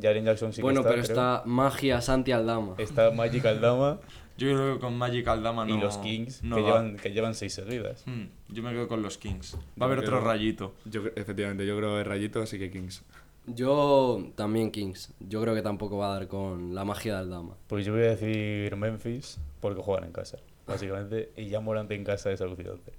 [0.02, 1.12] Jaren Jackson sí que bueno, está, pero creo.
[1.14, 2.76] está Magia Santi Aldama.
[2.78, 4.00] Está Magic Aldama
[4.38, 5.76] Yo creo que con Magic Aldama no.
[5.76, 6.68] y los Kings, no que, va.
[6.68, 8.04] llevan, que llevan seis seguidas.
[8.08, 9.56] Hmm, yo me quedo con los Kings.
[9.56, 10.74] Va Yo a haber otro rayito.
[10.86, 13.04] Yo, efectivamente, yo creo que Rayito, así que Kings.
[13.46, 15.14] Yo también Kings.
[15.20, 17.58] Yo creo que tampoco va a dar con la magia de Aldama.
[17.68, 20.38] Pues yo voy a decir Memphis, porque juegan en casa.
[20.66, 22.94] básicamente, y ya Morante en casa es alucinante.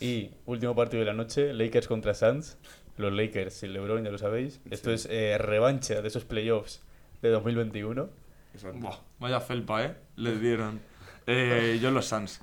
[0.00, 2.58] Y último partido de la noche, Lakers contra Suns.
[2.96, 4.60] Los Lakers sin LeBron, ya lo sabéis.
[4.70, 6.82] Esto es eh, revancha de esos playoffs
[7.22, 8.08] de 2021.
[8.54, 8.78] Exacto.
[8.78, 9.94] Buah, vaya felpa, ¿eh?
[10.16, 10.80] Les dieron.
[11.26, 12.40] Eh, yo los Suns.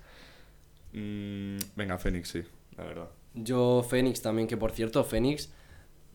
[0.94, 2.44] Mm, venga, Fénix, sí,
[2.78, 3.10] la verdad.
[3.34, 5.52] Yo, Fénix también, que por cierto, Fénix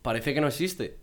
[0.02, 0.96] parece que no existe.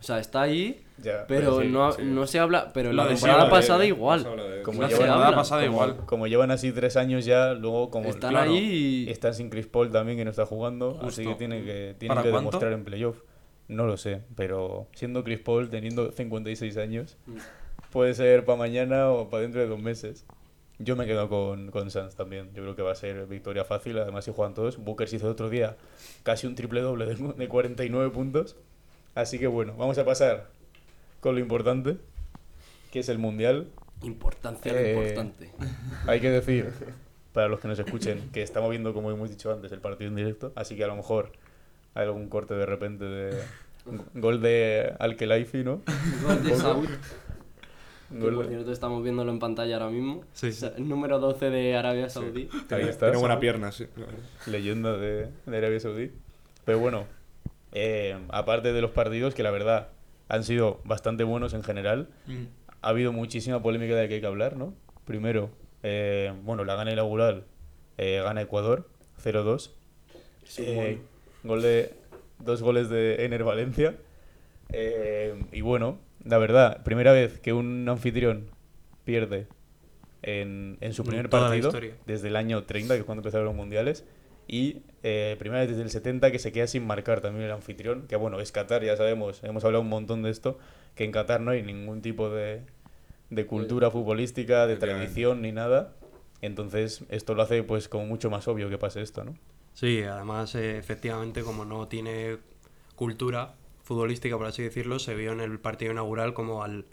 [0.00, 2.02] O sea, está ahí, Ya, pero sí, no, sí.
[2.02, 2.70] no se habla.
[2.72, 4.24] Pero La de temporada pasada igual.
[4.24, 5.36] de- Como No llevan- La habla.
[5.36, 5.96] pasada como, igual.
[6.06, 9.10] como llevan así tres años ya, luego como Están claro, ahí y.
[9.10, 12.22] están sin Chris Paul también que no está jugando, así que tienen que, tienen ¿Para
[12.24, 12.50] que cuánto?
[12.50, 13.18] demostrar en playoff.
[13.68, 17.36] No lo sé, pero siendo Chris Paul teniendo 56 años, Mm.
[17.92, 20.24] puede ser para mañana o para dentro de dos meses.
[20.78, 22.48] Yo me quedo con, con Suns también.
[22.54, 23.98] Yo creo que va a ser victoria fácil.
[23.98, 25.76] Además, si juegan todos, Booker se hizo el otro día
[26.22, 28.56] casi un triple doble de, de 49 puntos.
[29.14, 30.48] Así que bueno, vamos a pasar
[31.20, 31.96] con lo importante,
[32.92, 33.66] que es el Mundial.
[34.02, 35.50] Importancia Eh, lo importante.
[36.06, 36.70] Hay que decir,
[37.32, 40.16] para los que nos escuchen, que estamos viendo, como hemos dicho antes, el partido en
[40.16, 40.52] directo.
[40.56, 41.32] Así que a lo mejor
[41.94, 43.42] hay algún corte de repente de
[44.14, 45.82] gol de Alkelaifi, ¿no?
[46.22, 46.88] Gol de Saúl,
[48.10, 50.24] Gol por cierto estamos viéndolo en pantalla ahora mismo.
[50.32, 52.48] Sí, O sea, el número 12 de Arabia Saudí.
[52.52, 53.06] Ahí Tiene, está.
[53.06, 53.86] tiene buena pierna, sí.
[54.46, 56.10] leyenda de, de Arabia Saudí.
[56.64, 57.06] Pero bueno,
[57.72, 59.88] eh, aparte de los partidos, que la verdad
[60.28, 62.44] han sido bastante buenos en general, Mm.
[62.82, 64.74] ha habido muchísima polémica de la que hay que hablar, ¿no?
[65.04, 65.50] Primero,
[65.82, 67.44] eh, bueno, la gana inaugural
[67.98, 68.88] eh, gana Ecuador,
[69.22, 69.70] 0-2.
[70.58, 70.98] Eh,
[71.44, 71.92] gol de,
[72.38, 73.94] dos goles de Ener Valencia.
[74.70, 78.46] Eh, y bueno, la verdad, primera vez que un anfitrión
[79.04, 79.46] pierde
[80.22, 81.72] en, en su primer toda partido
[82.06, 84.04] desde el año 30, que es cuando empezaron los mundiales.
[84.52, 88.08] Y eh, primera vez desde el 70 que se queda sin marcar también el anfitrión.
[88.08, 90.58] Que bueno, es Qatar, ya sabemos, hemos hablado un montón de esto.
[90.96, 92.62] Que en Qatar no hay ningún tipo de,
[93.30, 95.92] de cultura futbolística, de tradición ni nada.
[96.42, 99.36] Entonces, esto lo hace pues como mucho más obvio que pase esto, ¿no?
[99.72, 102.38] Sí, además, eh, efectivamente, como no tiene
[102.96, 106.86] cultura futbolística, por así decirlo, se vio en el partido inaugural como al.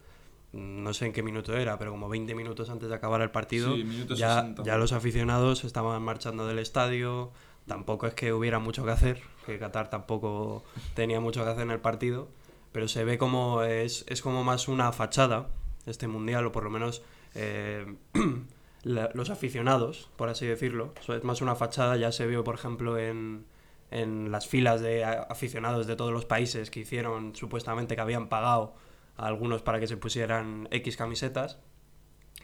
[0.53, 3.75] No sé en qué minuto era, pero como 20 minutos antes de acabar el partido,
[3.75, 4.63] Sí, ya, 60.
[4.63, 7.31] ya los aficionados estaban marchando del estadio.
[7.67, 11.71] Tampoco es que hubiera mucho que hacer, que Qatar tampoco tenía mucho que hacer en
[11.71, 12.29] el partido,
[12.71, 15.49] pero se ve como es, es como más una fachada
[15.85, 17.01] este mundial, o por lo menos
[17.35, 17.95] eh,
[18.83, 20.93] los aficionados, por así decirlo.
[21.07, 23.45] Es más una fachada, ya se vio, por ejemplo, en,
[23.91, 28.75] en las filas de aficionados de todos los países que hicieron supuestamente que habían pagado
[29.17, 31.59] a algunos para que se pusieran X camisetas.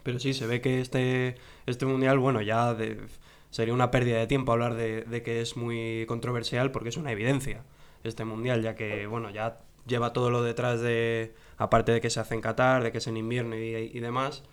[0.03, 3.05] Pero sí, se ve que este, este mundial, bueno, ya de-
[3.53, 7.11] sería una pérdida de tiempo hablar de, de que es muy controversial porque es una
[7.11, 7.63] evidencia
[8.03, 12.19] este mundial, ya que, bueno, ya lleva todo lo detrás de, aparte de que se
[12.19, 14.43] hace en Qatar, de que es en invierno y, y demás,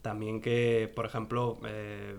[0.00, 2.16] también que, por ejemplo, eh,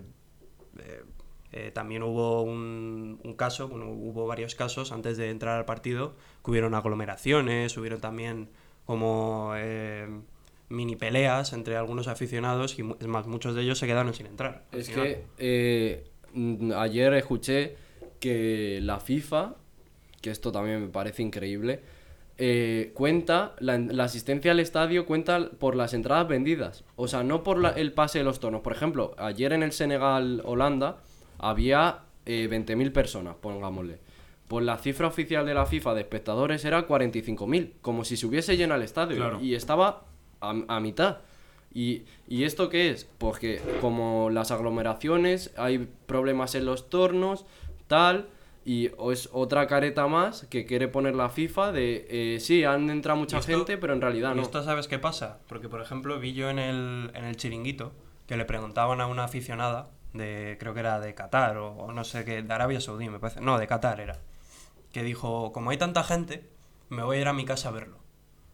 [0.78, 1.02] eh,
[1.50, 6.14] eh, también hubo un, un caso, bueno, hubo varios casos antes de entrar al partido,
[6.44, 8.48] que hubieron aglomeraciones, hubieron también
[8.86, 9.54] como
[10.68, 14.64] mini peleas entre algunos aficionados y es más, muchos de ellos se quedaron sin entrar.
[14.70, 15.24] Es final.
[15.36, 16.04] que
[16.76, 17.76] ayer escuché
[18.20, 19.54] que la FIFA,
[20.20, 21.80] que esto también me parece increíble,
[22.40, 26.84] eh, cuenta, la, la asistencia al estadio cuenta por las entradas vendidas.
[26.96, 28.60] O sea, no por la- el pase de los tonos.
[28.60, 30.98] Por ejemplo, ayer en el Senegal-Holanda
[31.38, 33.98] había eh, 20.000 personas, pongámosle.
[34.48, 38.56] Pues la cifra oficial de la FIFA de espectadores era 45.000, como si se hubiese
[38.56, 39.16] llenado el estadio.
[39.16, 39.40] Claro.
[39.40, 40.04] Y estaba
[40.40, 41.18] a, a mitad.
[41.78, 43.04] ¿Y, ¿Y esto qué es?
[43.18, 47.44] Pues que como las aglomeraciones, hay problemas en los tornos,
[47.86, 48.28] tal,
[48.64, 53.18] y es otra careta más que quiere poner la FIFA de, eh, sí, han entrado
[53.20, 54.42] mucha ¿Y esto- gente, pero en realidad ¿Y no.
[54.42, 55.38] esto sabes qué pasa?
[55.48, 57.92] Porque, por ejemplo, vi yo en el, en el chiringuito
[58.26, 62.02] que le preguntaban a una aficionada de, creo que era de Qatar o, o no
[62.02, 63.40] sé qué, de Arabia Saudí, me parece.
[63.40, 64.18] No, de Qatar era.
[64.92, 66.42] Que dijo, como hay tanta gente,
[66.88, 67.98] me voy a ir a mi casa a verlo.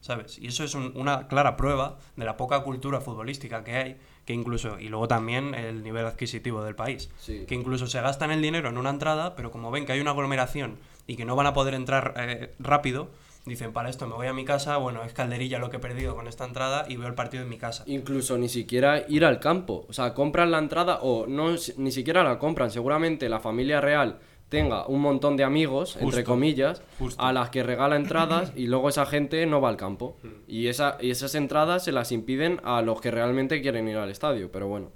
[0.04, 0.38] ¿Sabes?
[0.38, 4.34] Y eso es un- una clara prueba de la poca cultura futbolística que hay, que
[4.34, 7.08] incluso, y luego también el nivel adquisitivo del país.
[7.16, 7.46] Sí.
[7.48, 10.10] Que incluso se gastan el dinero en una entrada, pero como ven que hay una
[10.10, 13.08] aglomeración y que no van a poder entrar eh, rápido,
[13.46, 16.14] dicen, para esto me voy a mi casa, bueno, es calderilla lo que he perdido
[16.14, 17.82] con esta entrada y veo el partido en mi casa.
[17.86, 19.86] Incluso ni siquiera ir al campo.
[19.88, 22.70] O sea, compran la entrada o no ni siquiera la compran.
[22.70, 24.18] Seguramente la familia real
[24.54, 27.22] tenga un montón de amigos, entre comillas, justo.
[27.22, 30.16] a las que regala entradas y luego esa gente no va al campo.
[30.22, 30.28] Hmm.
[30.48, 34.10] Y, esa, y esas entradas se las impiden a los que realmente quieren ir al
[34.10, 34.50] estadio.
[34.52, 34.90] Pero bueno.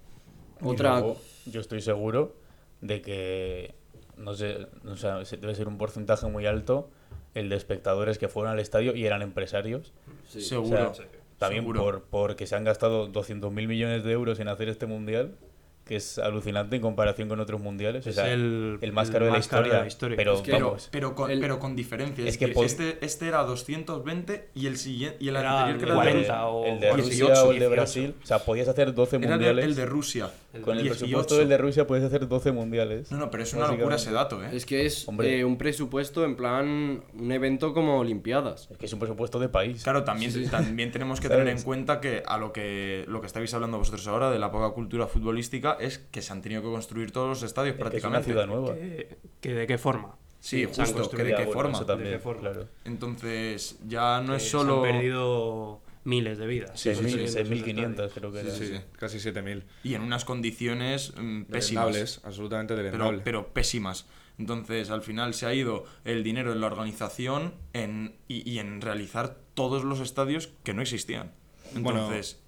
[0.62, 1.00] Otra...
[1.00, 1.16] luego,
[1.46, 2.34] yo estoy seguro
[2.80, 3.74] de que,
[4.16, 6.90] no sé, o sea, se- debe ser un porcentaje muy alto
[7.34, 9.92] el de espectadores que fueron al estadio y eran empresarios.
[10.28, 10.38] sí.
[10.38, 10.94] O Seguro.
[10.94, 11.06] sea,
[11.38, 11.80] también seguro.
[11.82, 15.36] por porque se han gastado 200.000 millones de euros en hacer este mundial,
[15.88, 18.06] que es alucinante en comparación con otros mundiales.
[18.06, 19.80] O Es sea, el- el, más el caro de la más caro de historia.
[19.80, 20.16] la historia.
[20.16, 22.22] Pero, Es que- Pero, vamos, pero, con, el- pero con diferencia.
[22.24, 25.84] Es Es, que este, este era 220 y el siguiente y el Era anterior que
[25.86, 27.70] era 40 el, o el de 18, Rusia o el de 18.
[27.70, 28.14] Brasil.
[28.22, 29.64] O sea, podías hacer 12 era el, mundiales.
[29.64, 30.30] el de Rusia.
[30.64, 30.98] Con el 18.
[31.00, 33.12] presupuesto del de Rusia puedes hacer 12 mundiales.
[33.12, 34.48] No, no, pero es una locura ese dato, ¿eh?
[34.52, 35.38] Es que es Hombre.
[35.40, 38.68] eh, un presupuesto en plan un evento como Olimpiadas.
[38.70, 39.82] Es que es un presupuesto de país.
[39.82, 41.40] Claro, también, también tenemos que ¿Sabes?
[41.44, 44.50] tener en cuenta que a lo que lo que estáis hablando vosotros ahora de la
[44.50, 47.96] poca cultura futbolística es que se han tenido que construir todos los estadios Es que
[47.98, 48.30] es una prácticamente.
[48.32, 48.74] ciudad nueva.
[48.74, 50.16] ¿Que, que de qué forma?
[50.40, 51.24] Sí, Se han justo, que construido.
[51.26, 51.76] de qué bueno, forma.
[51.78, 52.40] eso también, ¿De qué forma?
[52.40, 52.68] claro.
[52.84, 56.78] Entonces, ya no Que es se solo han perdido miles de vidas.
[56.80, 58.50] Sí, sí, sí, 6.500 creo que era.
[58.50, 58.80] Sí, sí.
[58.98, 59.62] Casi 7.000.
[59.84, 61.86] y en unas condiciones mm, pésimas.
[61.86, 63.20] Delendables, absolutamente pero, delendables.
[63.24, 64.06] pero pésimas.
[64.38, 68.80] Entonces, al final se ha ido el dinero en la organización en, y, y en
[68.80, 71.32] realizar todos los estadios que no existían.
[71.74, 72.40] Bueno, Entonces,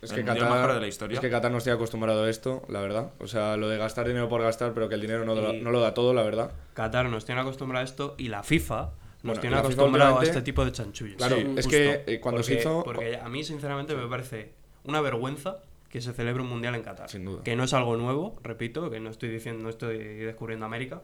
[0.00, 1.14] Es el que, Qatar, de la historia.
[1.16, 3.12] es que Qatar no estoy acostumbrado a esto, la verdad.
[3.18, 5.70] O sea, lo de gastar dinero por gastar, pero que el dinero no, Y- no
[5.72, 6.52] lo da todo, la verdad.
[6.74, 10.42] Qatar nos tiene acostumbrado a esto y la FIFA nos Bueno, tiene acostumbrado a este
[10.42, 11.16] tipo de chanchullos.
[11.16, 12.82] Claro, Sí, es que eh, cuando se Porque- hizo...
[12.84, 14.52] Porque a mí, sinceramente, me parece
[14.84, 15.58] una vergüenza
[15.88, 17.08] que se celebre un mundial en Qatar.
[17.10, 17.42] Sin duda.
[17.44, 21.02] Que no es algo nuevo, repito, que no estoy diciendo, no estoy descubriendo América.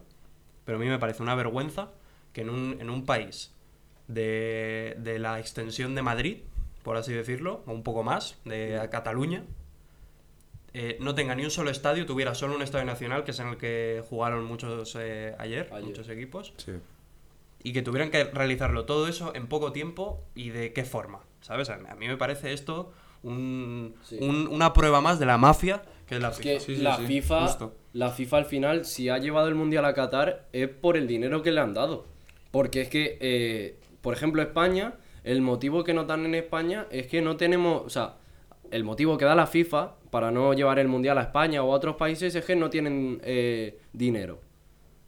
[0.64, 1.90] Pero a mí me parece una vergüenza
[2.32, 3.54] que en un, en un país
[4.08, 6.38] de, de la extensión de Madrid,
[6.82, 9.44] por así decirlo, o un poco más, de Cataluña,
[10.74, 13.48] eh, no tenga ni un solo estadio, tuviera solo un estadio nacional, que es en
[13.48, 15.84] el que jugaron muchos eh, ayer, Ayer.
[15.84, 16.72] muchos equipos, Sí.
[17.62, 21.70] Y que tuvieran que realizarlo todo eso en poco tiempo y de qué forma, ¿sabes?
[21.70, 22.92] A mí me parece esto
[23.22, 24.18] un- Sí.
[24.20, 26.48] un- una prueba más de la mafia que es la Es FIFA.
[26.50, 27.74] que Sí, sí, la, FIFA, justo.
[27.92, 31.42] la FIFA al final, si ha llevado el Mundial a Qatar, es por el dinero
[31.42, 32.06] que le han dado.
[32.50, 34.94] Porque es que, eh, por ejemplo, España,
[35.24, 38.14] el motivo que nos dan en España es que no tenemos, o sea,
[38.70, 41.76] el motivo que da la FIFA para no llevar el Mundial a España o a
[41.76, 44.40] otros países es que no tienen eh, dinero.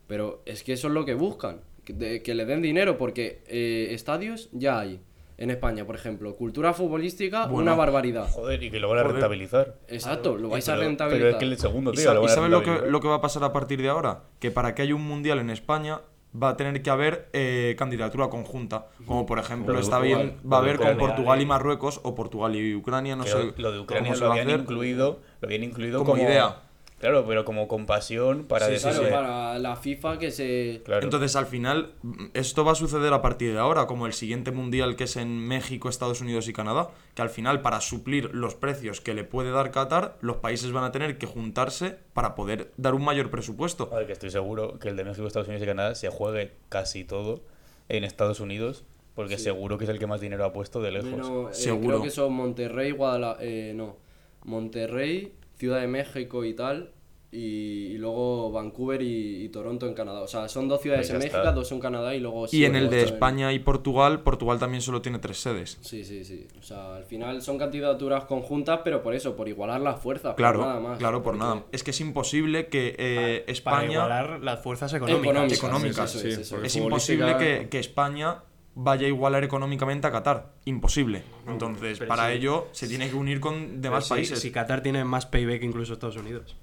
[0.07, 3.89] Pero es que eso es lo que buscan, de- que le den dinero, porque eh,
[3.91, 5.01] estadios ya hay.
[5.39, 7.63] En España, por ejemplo, cultura futbolística, Bueno.
[7.73, 8.29] una barbaridad.
[8.31, 9.15] Joder, y que lo van a Joder.
[9.15, 9.77] rentabilizar.
[9.89, 11.19] Exacto, lo vais a rentabilizar.
[11.23, 12.91] Pero es que el segundo, ¿Y, tío, sa- lo y van a sabes lo que,
[12.91, 14.25] lo que va a pasar a partir de ahora?
[14.39, 16.03] Que para que haya un mundial en España
[16.41, 18.89] va a tener que haber eh, candidatura conjunta.
[19.07, 21.47] Como por ejemplo está Portugal, bien, va a haber con Portugal y eh.
[21.47, 23.53] Marruecos o Portugal y Ucrania, no sé.
[23.57, 24.61] lo, de Ucrania lo va a habían hacer.
[24.61, 26.57] incluido, lo habían incluido Como como, idea.
[27.01, 29.11] Claro, pero como compasión para Sí, decir Claro, sí.
[29.11, 30.83] para la FIFA que se...
[30.85, 31.03] Claro.
[31.03, 31.95] Entonces, al final,
[32.35, 35.39] esto va a suceder a partir de ahora, como el siguiente mundial que es en
[35.49, 39.51] México, Estados Unidos y Canadá, que al final, para suplir los precios que le puede
[39.51, 43.89] dar Qatar, los países van a tener que juntarse para poder dar un mayor presupuesto.
[43.93, 46.53] A ver, que estoy seguro que el de México, Estados Unidos y Canadá se juegue
[46.69, 47.41] casi todo
[47.89, 48.85] en Estados Unidos,
[49.15, 51.11] porque seguro que es el que más dinero ha puesto de lejos.
[51.11, 51.87] menos, eh, Seguro.
[51.89, 53.43] creo que son Monterrey, Guadalajara...
[53.43, 53.97] Eh, no,
[54.45, 56.91] Monterrey, Ciudad de México y tal,
[57.33, 60.21] y, y luego Vancouver y, y Toronto en Canadá.
[60.23, 61.53] O sea, son dos ciudades Pues en México, está.
[61.53, 62.47] dos en Canadá y luego...
[62.51, 65.79] Y en el de en- España y Portugal, Portugal también solo tiene tres sedes.
[65.83, 66.49] Sí, sí, sí.
[66.59, 70.59] O sea, al final son candidaturas conjuntas, pero por eso, por igualar las fuerzas, Claro,
[70.61, 70.99] por nada más.
[70.99, 71.65] claro, por Porque- nada.
[71.71, 73.93] Es que es imposible que eh, Para España...
[73.93, 75.23] igualar las fuerzas económicas.
[75.31, 78.43] Económicas, económicas, sí, sí, eso es, imposible que, que España
[78.75, 80.53] vaya a igualar económicamente a Qatar.
[80.65, 81.23] Imposible.
[81.47, 82.35] Entonces, pero para sí.
[82.35, 84.39] ello se tiene que unir con demás países.
[84.39, 86.57] Si Qatar tiene más PIB que incluso Estados Unidos.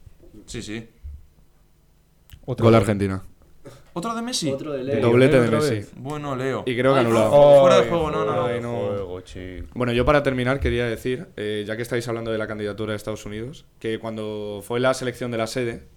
[0.46, 0.88] Sí, sí.
[2.46, 3.24] Gol Argentina.
[3.94, 4.50] ¿Otro de Messi?
[4.52, 5.02] Otro de Leo.
[5.02, 5.70] Doblete de Messi.
[5.72, 5.92] vez.
[5.96, 6.64] Bueno, Leo.
[6.66, 7.62] Y creo que anulado.
[7.62, 9.22] fuera de juego, no, no, de juego.
[9.74, 12.98] Bueno, yo para terminar quería decir, eh, ya que estáis hablando de la candidatura de
[12.98, 15.88] Estados Unidos, que cuando fue la selección de la sede,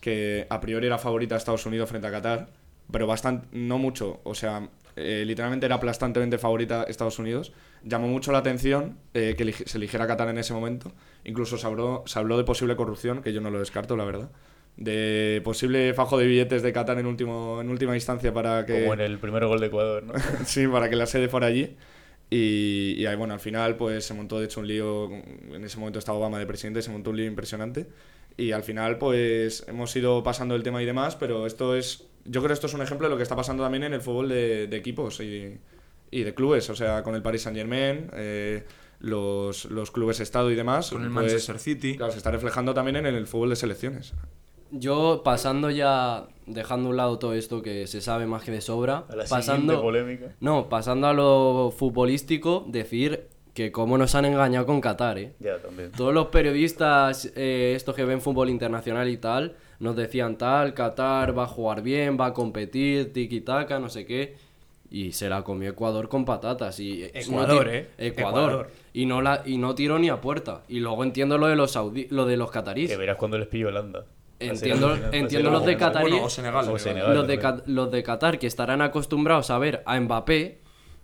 [0.00, 2.50] que a priori era favorita a Estados Unidos frente a Qatar,
[2.92, 8.32] pero bastante, no mucho, o sea, eh, literalmente era aplastantemente favorita Estados Unidos, llamó mucho
[8.32, 10.92] la atención eh, que se eligiera Qatar en ese momento,
[11.24, 14.30] incluso se habló, se habló de posible corrupción, que yo no lo descarto, la verdad,
[14.76, 18.80] de posible fajo de billetes de Qatar en, último, en última instancia para que...
[18.80, 20.14] Como en el primer gol de Ecuador, ¿no?
[20.44, 21.76] sí, para que la sede fuera allí.
[22.28, 25.78] Y, y ahí, bueno, al final pues se montó de hecho un lío, en ese
[25.78, 27.86] momento estaba Obama de presidente, se montó un lío impresionante.
[28.36, 32.40] Y al final pues hemos ido pasando el tema y demás, pero esto es, yo
[32.40, 34.28] creo que esto es un ejemplo de lo que está pasando también en el fútbol
[34.28, 35.58] de, de equipos y,
[36.10, 38.10] y de clubes, o sea, con el Paris Saint Germain,
[39.00, 40.90] los, los clubes Estado y demás.
[40.90, 41.96] Con el pues, Manchester City.
[41.96, 44.14] Claro, se está reflejando también en el fútbol de selecciones.
[44.72, 48.60] Yo pasando ya, dejando a un lado todo esto que se sabe más que de
[48.60, 50.34] sobra, A la pasando, polémica.
[50.40, 55.34] no, pasando a lo futbolístico, decir que cómo nos han engañado con Qatar, ¿eh?
[55.38, 55.92] Ya, también.
[55.92, 61.36] Todos los periodistas, eh, estos que ven fútbol internacional y tal, nos decían tal, Qatar
[61.36, 64.36] va a jugar bien, va a competir, tiki-taka, no sé qué.
[64.88, 66.78] y se la comió Ecuador con patatas.
[66.78, 67.88] Y Ecuador, no ti- ¿eh?
[67.98, 68.50] Ecuador.
[68.50, 68.70] Ecuador.
[68.92, 70.62] Y no, la, y no tiró ni a puerta.
[70.68, 72.88] Y luego entiendo lo de los saudí, lo de los catarís.
[72.88, 74.04] Que verás cuando les pillo Holanda.
[74.38, 75.76] Entiendo- entiendo los de.
[75.76, 76.02] Qatar.
[76.02, 76.68] Bueno, o Senegal.
[76.68, 77.14] O Senegal.
[77.14, 80.58] los, de, los de Qatar que estarán acostumbrados a ver a Mbappé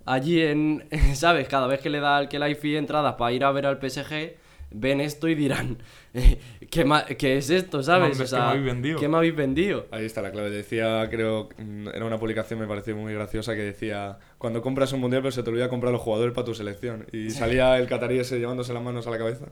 [0.06, 1.48] allí en, ¿sabes?
[1.48, 2.38] Cada vez que le da al que
[2.76, 4.36] entradas para ir a ver al PSG,
[4.74, 5.78] ven esto y dirán,
[6.14, 6.38] eh,
[6.70, 8.18] ¿qué, ma- qué es esto, sabes?
[8.18, 8.98] ¿qué me habéis vendido?
[9.00, 9.86] ¿Qué me habéis vendido?
[9.90, 10.50] Ahí está la clave.
[10.50, 15.00] Decía, creo, mm, era una publicación, me pareció muy graciosa, que decía, cuando compras un
[15.00, 17.06] mundial pero se te olvida comprar los jugadores para tu selección.
[17.12, 19.46] Y salía el catarí ese llevándose las manos a la cabeza.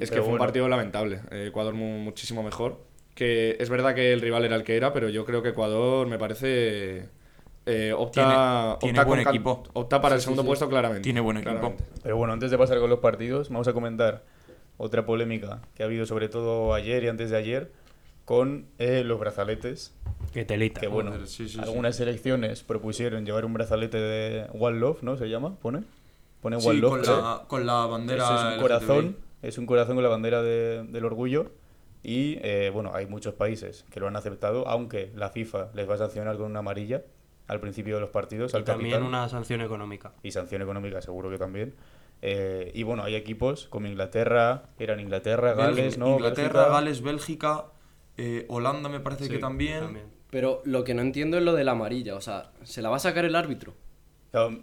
[0.00, 1.20] es que fue un partido lamentable.
[1.30, 2.80] Eh, Ecuador mu- muchísimo mejor.
[3.14, 6.06] Que es verdad que el rival era el que era, pero yo creo que Ecuador
[6.06, 7.08] me parece...
[7.66, 9.62] eh, opta, Tiene- tiene opta buen equipo.
[9.74, 10.46] Opta para el Sí, segundo sí.
[10.48, 11.02] puesto claramente.
[11.04, 11.50] Tiene buen equipo.
[11.52, 11.84] claramente.
[12.02, 14.24] Pero bueno, antes de pasar con los partidos, vamos a comentar
[14.82, 17.70] otra polémica que ha habido sobre todo ayer y antes de ayer
[18.24, 19.94] con eh, los brazaletes.
[20.32, 20.80] Que telita.
[20.80, 21.60] Que bueno, Joder, sí, sí, sí.
[21.60, 25.16] algunas selecciones propusieron llevar un brazalete de One Love, ¿no?
[25.16, 25.82] Se llama, pone.
[26.40, 26.90] Pone One Sí, Love.
[26.90, 28.24] con la, con la bandera.
[28.24, 31.50] Eso es un corazón, es un corazón con la bandera de- del orgullo.
[32.04, 35.94] Y eh, bueno, hay muchos países que lo han aceptado, aunque la FIFA les va
[35.94, 37.02] a sancionar con una amarilla
[37.46, 39.06] al principio de los partidos Y al también capitán.
[39.08, 40.12] una sanción económica.
[40.24, 41.74] Y sanción económica seguro que también.
[42.22, 46.08] Eh, y bueno, hay equipos como Inglaterra, eran Inglaterra, Gales, ¿no?
[46.12, 46.72] Inglaterra, Bélgica.
[46.72, 47.64] Gales, Bélgica,
[48.16, 49.80] eh, Holanda me parece Sí, que también.
[49.80, 50.06] también.
[50.30, 52.14] Pero lo que no entiendo es lo de la amarilla.
[52.14, 53.74] O sea, ¿se la va a sacar el árbitro?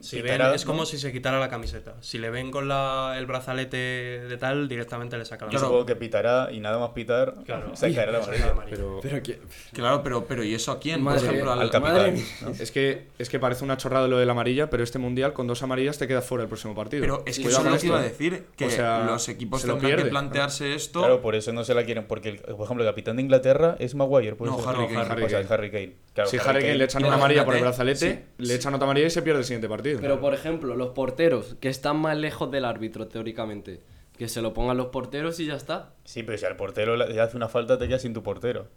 [0.02, 1.94] Si ven, es como si se quitara la camiseta.
[2.02, 5.86] Si le ven con la, el brazalete de tal, directamente le sacan la Yo supongo
[5.86, 7.76] que pitará y nada más pitar, Claro.
[7.76, 8.70] sacará la Saca amarilla.
[8.70, 9.40] Pero Pero que...
[9.74, 11.04] Claro, pero, pero ¿y eso a quién?
[11.04, 12.16] Por Madre ejemplo, mía, al, al capitán.
[12.60, 15.46] Es que, es que parece una chorrada lo de la amarilla, pero este mundial con
[15.46, 17.02] dos amarillas te quedas fuera el próximo partido.
[17.02, 19.62] Pero es que Cuidado eso lo que iba a decir, que O sea, los equipos
[19.62, 20.10] se lo tendrán que pierde.
[20.10, 21.00] plantearse esto.
[21.02, 23.76] Claro, por eso no se la quieren, porque, el- por ejemplo, el capitán de Inglaterra
[23.78, 24.36] es Maguire.
[24.36, 24.70] ¿puede No, ser?
[24.70, 25.00] Harry Kane.
[25.02, 25.54] Harry O sea, Kane.
[25.54, 25.94] Harry Kane.
[26.16, 28.86] Claro, si Harry Kane le echan una amarilla por el brazalete, sí, le echan otra
[28.86, 30.00] amarilla y se pierde el siguiente partido.
[30.00, 33.82] Pero por ejemplo, los porteros, que están más lejos del árbitro teóricamente,
[34.18, 35.94] que se lo pongan los porteros y ya está.
[36.06, 38.68] Sí, pero si al portero le hace una falta, te quedas sin tu portero.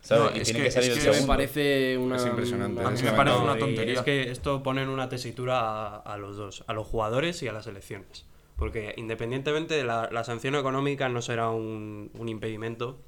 [0.00, 0.24] ¿Sabes?
[0.32, 2.16] No, y es tiene que- que, salir es el que me parece una...
[2.16, 2.82] Es impresionante.
[2.82, 3.94] A mí me parece no, una y tontería.
[3.94, 7.48] Es que esto pone en una tesitura a, a los dos, a los jugadores y
[7.48, 8.26] a las elecciones.
[8.56, 12.98] Porque independientemente de la, la sanción económica no será un, un impedimento,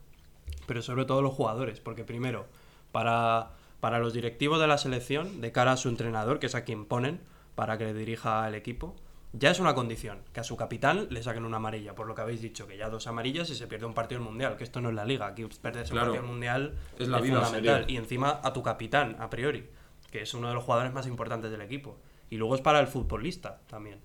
[0.67, 1.81] pero sobre todo los jugadores.
[1.81, 2.47] Porque primero,
[2.93, 3.51] para,
[3.85, 6.87] para los directivos de la selección, de cara a su entrenador, que es a quien
[6.87, 7.21] ponen
[7.55, 8.97] para que le dirija al equipo,
[9.35, 12.23] ya es una condición que a su capitán le saquen una amarilla, por lo que
[12.23, 14.81] habéis dicho, que ya dos amarillas y se pierde un partido del mundial, que esto
[14.81, 16.13] no es la liga, aquí perderse Claro.
[16.13, 17.85] un partido del mundial Es la vida, fundamental.
[17.91, 19.69] Y encima a tu capitán, a priori,
[20.11, 21.99] que es uno de los jugadores más importantes del equipo.
[22.31, 23.99] Y luego es para el futbolista también,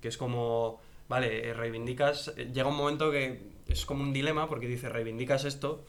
[0.00, 4.48] que es como, vale, eh, reivindicas, eh, llega un momento que es como un dilema
[4.48, 5.84] porque dices, reivindicas esto,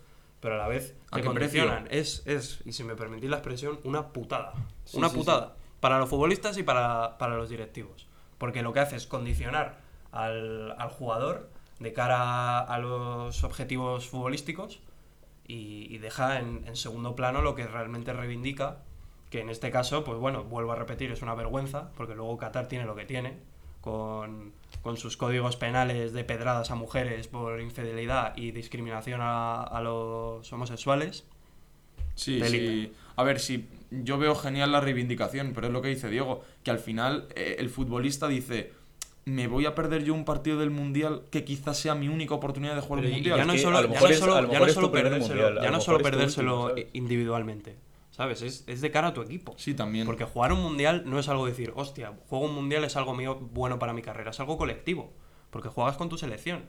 [0.45, 1.88] pero a la vez ¿A te condicionan.
[1.89, 4.53] Es, es, y si me permitís la expresión, una putada.
[4.84, 5.55] Sí, una sí, putada.
[5.79, 8.08] Para los futbolistas y para, para los directivos.
[8.38, 9.79] Porque lo que hace es condicionar
[10.12, 14.81] al, al jugador de cara a los objetivos futbolísticos
[15.47, 18.84] y, y deja en, en segundo plano lo que realmente reivindica,
[19.31, 22.67] que en este caso, pues bueno, vuelvo a repetir, es una vergüenza, porque luego Qatar
[22.67, 23.39] tiene lo que tiene,
[23.85, 29.81] con, con sus códigos penales de pedradas a mujeres por infidelidad y discriminación a, a
[29.81, 31.23] los homosexuales.
[32.15, 32.91] Sí, sí.
[33.15, 36.71] A ver, sí, yo veo genial la reivindicación, pero es lo que dice Diego, que
[36.71, 38.73] al final eh, el futbolista dice,
[39.25, 42.75] me voy a perder yo un partido del Mundial que quizás sea mi única oportunidad
[42.75, 43.37] de jugar y Mundial.
[43.37, 47.75] ya no solo, perdérselo, ya lo no solo perdérselo individualmente,
[48.15, 48.41] ¿sabes?
[48.41, 49.54] Es, es de cara a tu equipo.
[49.58, 50.06] Sí, también.
[50.06, 53.36] Porque jugar un mundial no es algo decir, hostia, juego un mundial es algo mío
[53.51, 55.12] bueno para mi carrera, es algo colectivo.
[55.49, 56.63] Porque juegas con tu selección.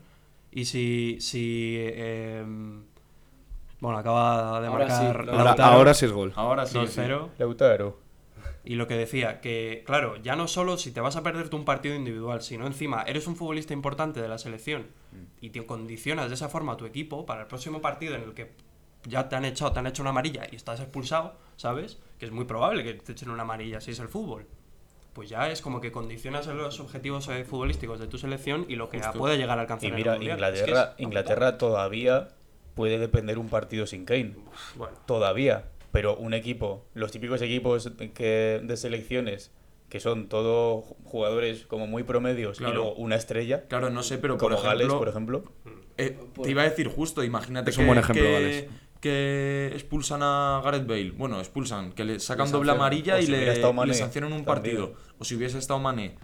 [0.51, 1.19] Y si.
[1.21, 2.85] si em,
[3.79, 6.33] bueno, acaba de Ahora sí, marcar ahora- Ahora, Lautaro, ahora sí es gol.
[6.35, 6.79] Ahora sí.
[6.89, 7.01] sí.
[7.01, 7.29] 2-0.
[7.39, 7.99] Lautaro.
[8.65, 11.65] Y lo que decía, que claro, ya no solo si te vas a perderte un
[11.65, 14.89] partido individual, sino encima eres un futbolista importante de la selección
[15.41, 18.35] y te condicionas de esa forma a tu equipo para el próximo partido en el
[18.35, 18.51] que
[19.07, 21.99] ya te han echado, te han hecho una amarilla y estás expulsado, ¿sabes?
[22.19, 24.47] Que es muy probable que te echen una amarilla si es el fútbol.
[25.12, 28.90] Pues ya es como que condicionas los objetivos eh, futbolísticos de tu selección y lo
[28.90, 29.19] que Justo.
[29.19, 30.33] puede llegar a alcanzar Y en el mira.
[30.35, 32.29] Inglaterra, Es que es- Inglaterra todavía
[32.75, 34.35] puede depender un partido sin Kane.
[34.75, 35.64] Bueno, Todavía.
[35.92, 39.51] Pero un equipo, los típicos equipos que, de selecciones,
[39.88, 42.73] que son todos jugadores como muy promedios Claro.
[42.73, 45.44] y luego una estrella, Claro, no sé, pero por como Gales, ejemplo, por ejemplo.
[45.96, 48.67] eh, te iba a decir justo, imagínate Es que, un buen ejemplo, que, Gales.
[49.07, 51.11] Que expulsan a Gareth Bale.
[51.13, 54.44] Bueno, expulsan, que le sacan Le doble amarilla O y si le, sancionan un también.
[54.44, 54.94] partido.
[55.19, 56.17] O si hubiese estado Mané.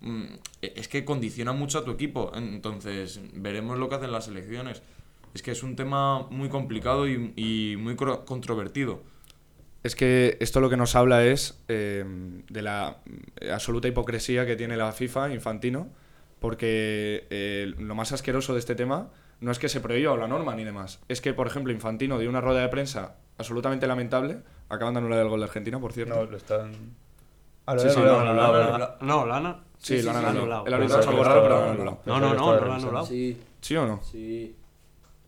[0.00, 0.24] Mm,
[0.62, 2.32] Es que condiciona mucho a tu equipo.
[2.34, 4.82] Entonces, veremos lo que hacen las elecciones.
[5.34, 9.02] Es que es un tema muy complicado y, y muy controvertido.
[9.82, 12.04] Es que esto lo que nos habla es eh,
[12.48, 12.98] de la
[13.40, 15.88] eh, absoluta hipocresía que tiene la FIFA, Infantino,
[16.40, 19.10] porque eh, lo más asqueroso de este tema
[19.44, 22.28] no es que se prohíba la norma ni demás, es que, por ejemplo, Infantino dio
[22.30, 24.38] una rueda de prensa absolutamente lamentable,
[24.68, 26.14] acaban de anular el gol de Argentina, por cierto.
[26.14, 26.72] No, lo están.
[27.66, 29.60] Ah, lo Sí, sí, no, No, Lana.
[29.78, 30.66] Sí, lo han la anulado.
[30.66, 32.00] El árbitro ha hecho algo raro, pero lo han anulado.
[32.06, 33.06] No, no, no, lo han anulado.
[33.06, 34.00] Sí, ¿Sí o no?
[34.02, 34.56] sí.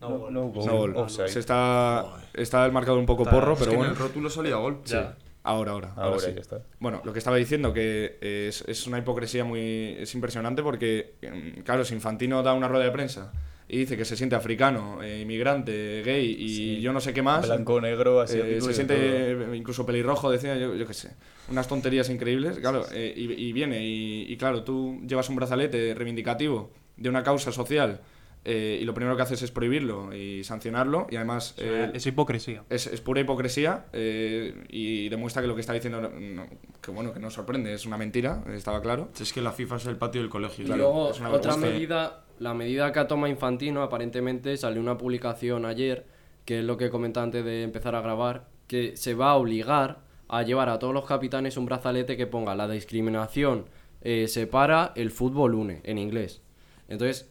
[0.01, 0.67] No, no, gol.
[0.67, 1.11] No gol.
[1.11, 2.05] Se está,
[2.35, 3.93] está el marcador un poco Está- porro, Es pero bueno.
[3.93, 4.81] el rótulo salía gol.
[4.85, 5.17] Ya.
[5.43, 5.89] Ahora, ahora.
[5.97, 6.33] Ahora, Ahora sí.
[6.35, 6.61] ya está.
[6.81, 9.97] Bueno, lo que estaba diciendo, que es, es una hipocresía muy.
[9.99, 13.33] es impresionante porque, mm, claro, si Infantino da una rueda de prensa
[13.69, 16.81] y dice que se siente africano, eh, inmigrante, gay y Sí.
[16.81, 17.47] yo no sé qué más.
[17.47, 18.57] Blanco, negro, eh, asiático.
[18.59, 19.53] y se siente todo.
[19.53, 21.11] eh, incluso pelirrojo, decía yo, yo qué sé.
[21.51, 25.95] Unas tonterías increíbles, claro, eh, y, y viene, y, y claro, tú llevas un brazalete
[25.95, 28.01] reivindicativo de una causa social
[28.49, 31.55] eh, y lo primero que haces es prohibirlo y sancionarlo, y además.
[31.59, 32.63] eh, Es hipocresía.
[32.71, 36.47] es, es pura hipocresía eh, y demuestra que lo que está diciendo, no-
[36.81, 39.11] que bueno, que no sorprende, es una mentira, estaba claro.
[39.21, 40.63] Es que la FIFA es el patio del colegio.
[40.63, 40.83] Y claro.
[40.85, 45.67] luego, es una otra medida, la medida que ha tomado Infantino, aparentemente salió una publicación
[45.67, 46.07] ayer,
[46.45, 50.07] que es lo que comentaba antes de empezar a grabar, que se va a obligar
[50.29, 53.67] a llevar a todos los capitanes un brazalete que ponga la discriminación
[54.03, 56.43] eh, separa, el fútbol une, en inglés.
[56.89, 57.29] Entonces,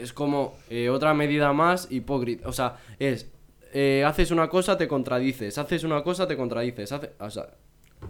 [0.00, 2.48] es como eh, otra medida más hipócrita.
[2.48, 3.30] O sea, es,
[3.72, 6.92] eh, haces una cosa, te contradices, haces una cosa, te contradices.
[6.92, 7.48] hace- o sea,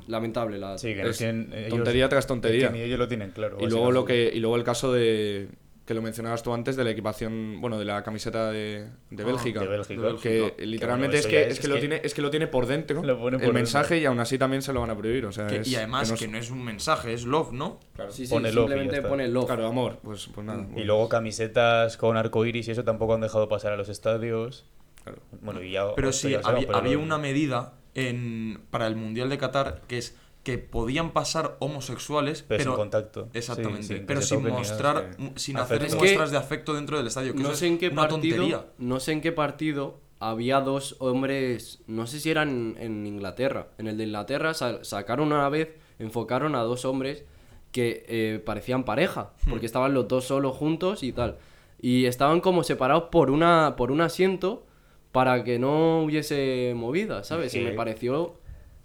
[0.08, 0.76] lamentable la...
[0.78, 1.52] Sí, que no es tienen.
[1.52, 2.66] ellos- tontería tras tontería.
[2.66, 3.56] es que ni ellos lo tienen claro.
[3.60, 5.48] Y luego, lo que, y luego el caso de
[5.86, 9.60] que lo mencionabas tú antes de la equipación, bueno, de la camiseta de, de Bélgica.
[9.60, 10.02] de Bélgica.
[10.20, 12.30] Que Que literalmente bueno, es, que, es, es- que es lo tiene, es que lo
[12.30, 13.52] tiene por dentro Lo pone por el dentro.
[13.52, 15.24] mensaje y aún así también se lo van a prohibir.
[15.26, 17.78] O sea, Que- es- y además no que no es un mensaje, es love, ¿no?
[18.10, 19.46] Sí, sí, Pone simplemente pone love.
[19.46, 20.62] Claro, amor, pues, pues nada.
[20.62, 20.84] Y bueno.
[20.86, 24.66] luego camisetas con arcoiris y eso tampoco han dejado pasar a los estadios.
[25.04, 25.20] Claro.
[25.40, 25.94] Bueno, y ya.
[25.94, 30.16] Pero sí, había, había una medida en, para el Mundial de Qatar que es
[30.46, 33.28] que podían pasar homosexuales, Pero pero, sin contacto.
[33.34, 37.32] Exactamente, Sí, pero sin mostrar, mu- sin Hacer- muestras de afecto dentro del estadio.
[37.34, 38.66] Que no eso sé es en qué una partido tontería.
[38.78, 43.88] no sé en qué partido había dos hombres no sé si eran en Inglaterra en
[43.88, 47.24] el de Inglaterra sa- sacaron una vez enfocaron a dos hombres
[47.72, 49.50] que eh, parecían pareja Hmm.
[49.50, 51.36] porque estaban los dos solos juntos y tal
[51.82, 54.64] y estaban como separados por una por un asiento
[55.12, 58.36] para que no hubiese movida sabes y que- me pareció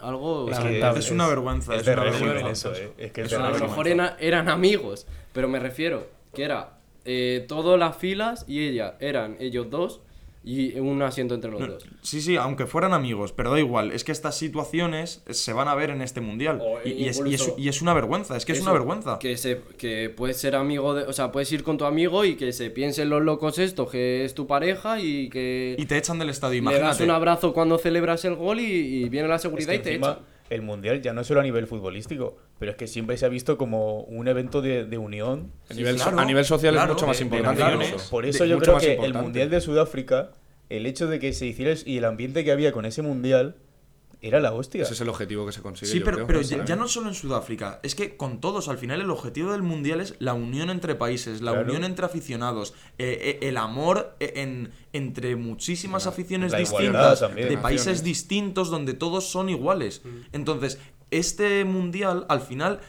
[0.02, 1.00] algo Es, que Lamentable.
[1.00, 2.70] Es una vergüenza, Es es de una régimen vergüenza.
[2.72, 2.92] eso, eh.
[2.98, 7.46] Es que una a lo mejor era- eran amigos, pero me refiero que era eh,
[7.48, 10.02] todas las filas y ella eran ellos dos
[10.44, 11.86] y un asiento entre los No, dos.
[12.02, 13.92] Sí, sí, aunque fueran amigos, pero da igual.
[13.92, 16.60] Es que estas situaciones se van a ver en este mundial.
[16.62, 18.72] O Y, y es, y, es, incluso- y es una vergüenza, es que es una
[18.72, 19.20] vergüenza.
[19.20, 21.04] Que, se, que puedes ser amigo de.
[21.04, 24.26] O sea, puedes ir con tu amigo y que se piensen los locos esto, que
[24.26, 25.76] es tu pareja y que.
[25.78, 27.04] Y te echan del estadio, le das imagínate.
[27.04, 28.64] un abrazo cuando celebras el gol y,
[29.04, 30.26] y viene la Es seguridad que y te encima, echan.
[30.52, 33.58] El mundial ya no solo a nivel futbolístico, pero es que siempre se ha visto
[33.58, 35.52] como un evento de, de unión.
[35.70, 37.96] a, nivel, claro, a nivel social claro, es mucho más de- de importante.
[38.12, 40.32] Por eso De- yo creo que el mundial de Sudáfrica,
[40.70, 43.56] el hecho de que se hiciera es- y el ambiente que había con ese mundial
[44.24, 44.84] era la hostia.
[44.84, 45.92] Ese es el objetivo que se consigue.
[45.92, 48.78] Sí, yo pero, creo, pero ya, no solo en Sudáfrica, es que con todos, al
[48.78, 51.68] final el objetivo del Mundial es la unión entre países, la Claro.
[51.68, 57.48] unión entre aficionados, eh, eh, el amor eh, en, entre muchísimas aficiones distintas, también.
[57.50, 57.64] de Naciones.
[57.64, 60.04] países distintos donde todos son iguales.
[60.34, 60.78] Entonces,
[61.10, 62.80] este Mundial al final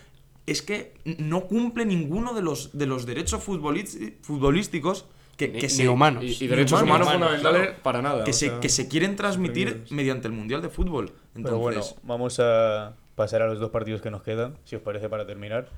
[0.45, 5.07] es que no cumple ninguno de los, de los derechos futbolísticos
[5.47, 6.25] que, Ni- que ni se, humanos.
[6.25, 7.83] Y, y derechos humanos, humanos, fundamentales claro.
[7.83, 8.25] para nada.
[8.25, 11.07] que, o se, sea, que se quieren transmitir mediante el Mundial de Fútbol.
[11.35, 14.83] Entonces, Pero bueno, vamos a pasar a los dos partidos que nos quedan, si os
[14.83, 15.69] parece, para terminar.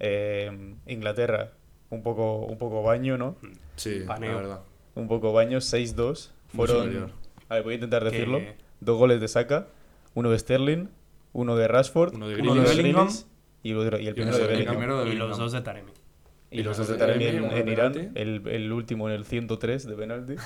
[0.00, 1.52] Eh, Inglaterra,
[1.90, 3.36] un poco, un poco baño, ¿no?
[3.76, 4.32] Sí, Paneo.
[4.32, 4.60] la verdad.
[4.94, 6.30] Un poco baño, 6-2.
[6.52, 7.12] Muy Fueron,
[7.48, 8.40] a ver, voy a intentar Que- decirlo.
[8.80, 9.66] Dos goles de Saka,
[10.14, 10.88] uno de Sterling,
[11.32, 12.36] uno de Rashford, Uno de.
[12.36, 13.08] Bellingham.
[13.62, 15.08] Y, el primero de Bellingham.
[15.08, 15.90] Y los dos de Taremi.
[16.50, 20.34] Y los dos de Taremi en, Irán, el, el último en el 103 de penalti.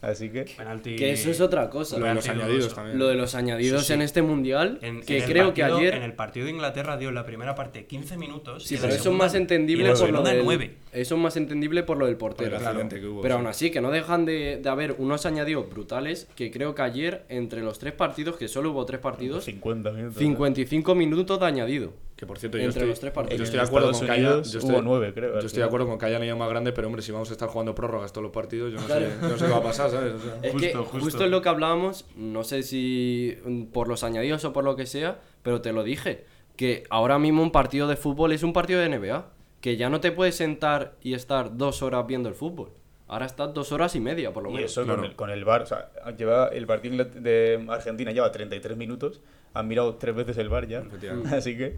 [0.00, 0.94] Así que Penalti.
[0.94, 1.98] Que eso es otra cosa.
[1.98, 2.74] Lo de los añadidos dudoso.
[2.76, 2.98] también.
[3.00, 3.92] Lo de los añadidos Sí, sí.
[3.94, 5.92] en este mundial, En- que en creo que ayer.
[5.94, 8.62] En el partido de Inglaterra dio en la primera parte 15 minutos.
[8.64, 10.76] Sí, pero eso es más entendible por lo del, 9.
[10.92, 12.58] Eso es más entendible por lo del Por portero.
[12.88, 13.22] que hubo.
[13.22, 13.38] Pero sí.
[13.38, 17.24] aún así, que no dejan de, de haber unos añadidos brutales que creo que ayer,
[17.28, 20.18] entre los tres partidos, que solo hubo tres partidos, 50 minutos.
[20.18, 21.92] 55 minutos de añadido.
[22.18, 23.38] Que por cierto, yo Entre estoy, los tres partidos.
[23.38, 24.42] yo estoy de acuerdo Estados con que haya.
[24.42, 26.88] Yo hubo nueve, creo, Yo estoy de acuerdo con que haya anillo más grande, pero
[26.88, 29.06] hombre, si vamos a estar jugando prórrogas todos los partidos, yo no, Claro.
[29.06, 30.14] sé, yo no sé qué va a pasar, ¿sabes?
[30.14, 30.98] O sea, Es que Justo, justo.
[31.04, 31.24] justo.
[31.24, 33.38] es lo que hablábamos, no sé si
[33.72, 36.24] por los añadidos o por lo que sea, pero te lo dije,
[36.56, 39.26] que ahora mismo un partido de fútbol es un partido de NBA,
[39.60, 42.70] que ya no te puedes sentar y estar dos horas viendo el fútbol.
[43.06, 44.72] Ahora está dos horas y media, por lo Y menos.
[44.72, 45.02] eso Claro.
[45.02, 49.20] con, el, con el VAR, o sea, lleva el partido de Argentina lleva 33 minutos,
[49.54, 51.28] han mirado tres veces el VAR ya, Efectivamente.
[51.36, 51.76] así que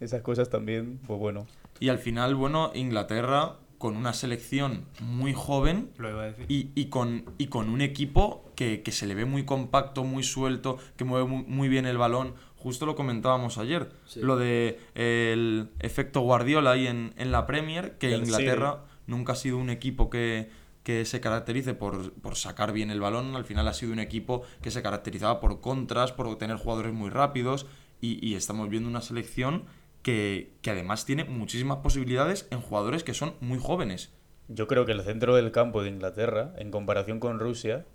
[0.00, 1.46] esas cosas también, pues bueno.
[1.78, 6.44] Y al final, bueno, Inglaterra con una selección muy joven Lo iba a decir.
[6.50, 10.22] y, y con, y con un equipo que, que se le ve muy compacto, muy
[10.22, 12.34] suelto, que mueve muy, muy bien el balón.
[12.56, 14.20] Justo lo comentábamos ayer, Sí.
[14.20, 19.32] lo de eh, el efecto Guardiola ahí en, en la Premier, que El Inglaterra nunca
[19.32, 20.50] ha sido un equipo que,
[20.82, 24.42] que se caracterice por, por sacar bien el balón, al final ha sido un equipo
[24.60, 27.64] que se caracterizaba por contras, por tener jugadores muy rápidos
[28.02, 29.64] y, y estamos viendo una selección
[30.02, 34.12] que, que además tiene muchísimas posibilidades en jugadores que son muy jóvenes.
[34.48, 37.86] Yo creo que el centro del campo de Inglaterra, en comparación con Rusia,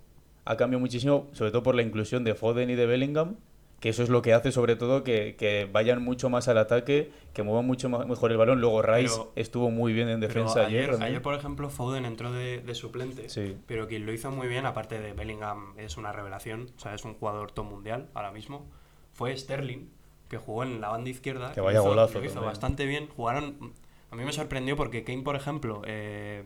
[0.44, 3.36] ha cambiado muchísimo, sobre todo por la inclusión de Foden y de Bellingham,
[3.80, 7.10] que eso es lo que hace sobre todo que, que vayan mucho más al ataque,
[7.34, 8.60] que muevan mucho ma- mejor el balón.
[8.60, 10.88] Luego Rice Pero- estuvo muy bien en defensa ayer.
[10.90, 13.56] ayer, ayer, por ejemplo, Foden entró de, de suplente, Sí.
[13.66, 17.04] pero quien lo hizo muy bien, aparte de Bellingham, es una revelación, o sea, es
[17.04, 18.70] un jugador top mundial ahora mismo,
[19.12, 19.88] fue Sterling,
[20.28, 21.52] que jugó en la banda izquierda.
[21.52, 23.08] Que vaya hizo- golazo Lo hizo bastante bien.
[23.16, 23.72] Jugaron.
[24.10, 25.82] A mí me sorprendió porque Kane, por ejemplo.
[25.86, 26.44] eh,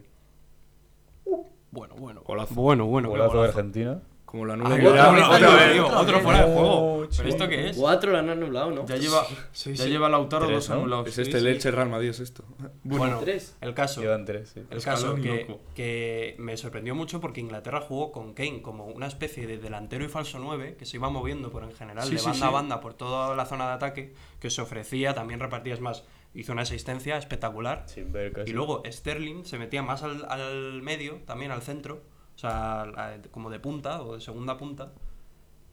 [1.73, 2.23] Bueno, bueno.
[2.23, 2.55] Golazo.
[2.55, 3.09] Bueno, bueno.
[3.09, 3.59] qué Golazo de golazo.
[3.59, 4.03] Argentina.
[4.31, 4.87] Como la Ah, nube.
[4.87, 7.01] otro, ya- otro, otro fuera de juego.
[7.03, 7.77] Oh, ¿Pero esto qué es?
[7.77, 8.87] Cuatro la han anulado, ¿no?
[8.87, 9.91] Ya lleva, Sí, ya sí.
[9.91, 10.75] lleva Lautaro Tres, dos ¿no?
[10.77, 11.09] anulados.
[11.09, 11.45] Es este sí.
[11.45, 12.45] Leche Real Madrid, es esto.
[12.85, 13.57] Bueno, Tres.
[13.61, 14.01] el caso.
[14.01, 14.61] Llevan tres, sí.
[14.71, 19.09] El caso Escalón que, que me sorprendió mucho porque Inglaterra jugó con Kane como una
[19.09, 22.19] especie de delantero y falso 9 que se iba moviendo por en general Sí, de
[22.19, 25.81] sí, banda a banda por toda la zona de ataque que se ofrecía, también repartías
[25.81, 26.05] más,
[26.35, 27.83] hizo una asistencia espectacular.
[27.87, 28.51] Sin ver casi.
[28.51, 32.01] Y luego Sterling se metía más al, al medio, también al centro,
[32.41, 34.93] sea, a- como de punta o de segunda punta,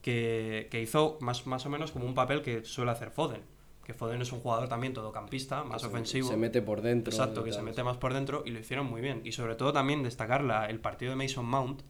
[0.02, 3.42] que, que hizo más, más o menos como un papel que suele hacer Foden.
[3.84, 6.28] Que Foden es un jugador también todocampista, más ofensivo.
[6.30, 7.12] Se mete por dentro.
[7.12, 9.22] Exacto, que se mete más por dentro y lo hicieron muy bien.
[9.24, 11.82] Y sobre todo también destacar la- el partido de Mason Mount,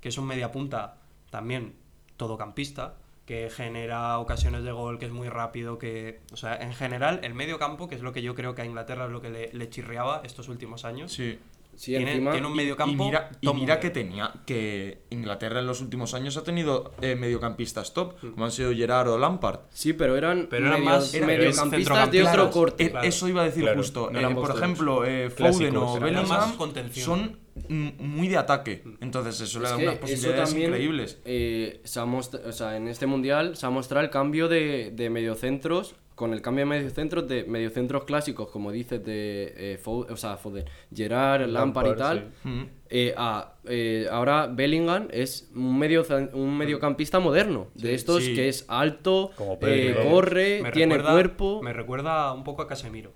[0.00, 0.96] que es un mediapunta
[1.30, 1.74] también
[2.16, 2.94] todocampista,
[3.26, 6.20] que genera ocasiones de gol, que es muy rápido, que...
[6.32, 8.64] O sea, en general, el medio campo, que es lo que yo creo que a
[8.64, 11.38] Inglaterra es lo que le, le chirriaba estos últimos años, Sí.
[11.76, 12.32] Sí, tiene, encima.
[12.32, 15.80] tiene un Y- medio campo Y mira, y mira que tenía que Inglaterra en los
[15.80, 19.60] últimos años ha tenido eh, mediocampistas top, como han sido Gerard o Lampard.
[19.70, 22.84] Sí, pero eran, Pero eran medios- más- eran mediocampistas de otro corte.
[22.86, 23.06] Eh, claro.
[23.06, 24.08] Eso iba a decir Claro, justo.
[24.10, 26.56] no Eh, eran por ejemplo, eh, Foden o Bellingham
[26.92, 28.82] son mm, muy de ataque.
[29.00, 31.18] Entonces eso le da unas eso posibilidades también, increíbles.
[31.24, 35.08] eh, se ha o sea, en este mundial se ha mostrado el cambio de, de
[35.10, 40.16] mediocentros, con el cambio de mediocentros, de mediocentros clásicos, como dices, de eh, Fo- o
[40.16, 42.48] sea, Foden, Gerard, Lampard, y tal, sí.
[42.48, 42.62] Mm.
[42.88, 48.34] eh, a, eh, ahora Bellingham es un, medio, un mediocampista moderno, de estos sí.
[48.34, 51.62] que es alto, eh, corre, Me tiene recuerda- cuerpo.
[51.62, 53.12] Me recuerda un poco a Casemiro,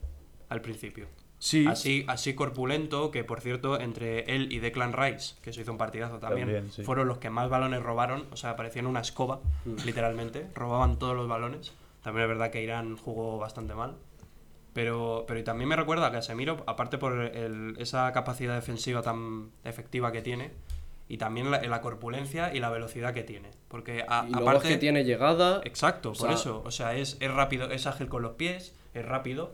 [0.49, 1.07] al principio.
[1.43, 5.73] Sí, Así, así corpulento, que por cierto, entre él y Declan Rice, que se hizo
[5.73, 6.83] un partidazo también, También, sí.
[6.83, 9.41] fueron los que más balones robaron, o sea, parecían una escoba,
[9.87, 11.73] literalmente, robaban todos los balones.
[12.03, 13.97] También es verdad que Irán jugó bastante mal.
[14.73, 19.51] Pero, pero y también me recuerda a Casemiro, aparte por el- esa capacidad defensiva tan
[19.65, 20.53] efectiva que tiene,
[21.09, 23.51] y también la, la corpulencia y la velocidad que tiene.
[23.67, 24.69] Porque a- y luego aparte...
[24.69, 25.61] es que tiene llegada.
[25.65, 26.63] Exacto, por sea- eso.
[26.65, 29.53] O sea, es, es rápido, es ágil con los pies, es rápido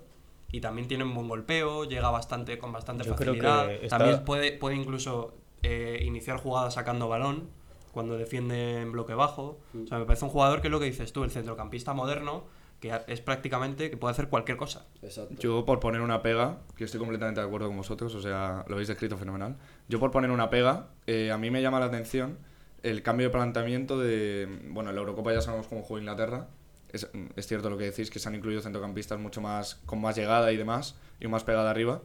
[0.53, 3.68] y también tiene un buen golpeo, llega bastante con bastante Yo creo facilidad.
[3.68, 7.49] que está- También puede, puede incluso eh, iniciar jugadas sacando balón
[7.97, 9.59] cuando defiende en bloque bajo.
[9.82, 12.44] O sea, me parece un jugador que es lo que dices tú, el centrocampista moderno,
[12.78, 14.84] que a- es prácticamente que puede hacer cualquier cosa.
[15.01, 15.34] Exacto.
[15.38, 18.74] Yo por poner una pega, que estoy completamente de acuerdo con vosotros, o sea, lo
[18.74, 19.57] habéis descrito fenomenal.
[19.88, 22.36] Yo por poner una pega, eh, a mí me llama la atención
[22.82, 24.47] el cambio de planteamiento de...
[24.68, 26.49] Bueno, en la Eurocopa ya sabemos cómo juega Inglaterra.
[26.92, 30.14] Es, es cierto lo que decís, que se han incluido centrocampistas mucho más con más
[30.16, 32.03] llegada y demás, y más pegada arriba,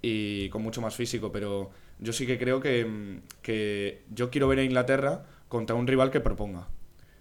[0.00, 1.70] y con mucho más físico, pero
[2.02, 6.10] yo sí que creo que, mm, que yo quiero ver a Inglaterra contra un rival
[6.10, 6.68] que proponga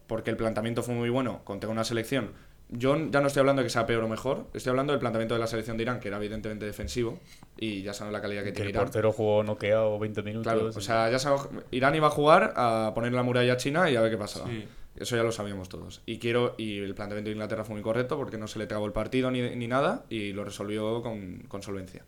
[0.07, 2.31] porque el planteamiento fue muy bueno contra una selección.
[2.67, 5.35] Yo ya no estoy hablando de que sea peor o mejor, estoy hablando del planteamiento
[5.35, 7.17] de la selección de Irán, que era evidentemente defensivo,
[7.57, 8.83] y ya saben la calidad que Que tiene el Irán.
[8.85, 10.51] portero jugó noqueado 20 minutos.
[10.51, 13.95] Claro, o sea, ya sabemos, Irán iba a jugar a poner la muralla china y
[13.95, 14.47] a ver qué pasaba.
[14.49, 14.65] Sí.
[14.97, 16.01] Eso ya lo sabíamos todos.
[16.05, 18.85] Y quiero y el planteamiento de Inglaterra fue muy correcto porque no se le trabó
[18.85, 22.03] el partido ni, ni nada y lo resolvió con, con solvencia.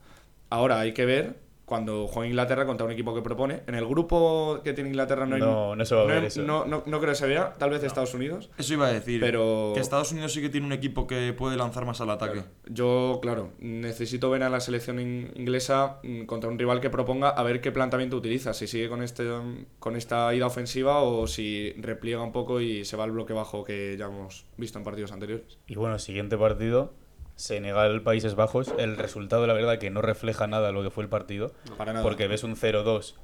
[0.50, 1.38] Ahora hay que ver
[1.74, 3.64] cuando juega Inglaterra contra un equipo que propone.
[3.66, 5.42] En el grupo que tiene Inglaterra no hay.
[5.42, 6.44] No, no se va a no ver hay- eso.
[6.44, 7.54] No, no- no creo que se vea.
[7.58, 8.52] Tal vez Estados Unidos.
[8.60, 9.20] Eso iba a decir.
[9.20, 12.44] Pero- Que Estados Unidos sí que tiene un equipo que puede lanzar más al ataque.
[12.70, 17.30] Yo, claro, necesito ver a la selección in- inglesa mm, contra un rival que proponga
[17.30, 19.28] a ver qué planteamiento utiliza, si sigue con este
[19.80, 23.64] con esta ida ofensiva o si repliega un poco y se va al bloque bajo
[23.64, 25.58] que ya hemos visto en partidos anteriores.
[25.66, 26.94] Y bueno, siguiente partido,
[27.36, 28.74] Senegal-Países Bajos.
[28.78, 31.52] El resultado, la verdad, que no refleja nada lo que fue el partido.
[31.78, 32.04] Para nada.
[32.04, 33.16] Porque ves un 0-2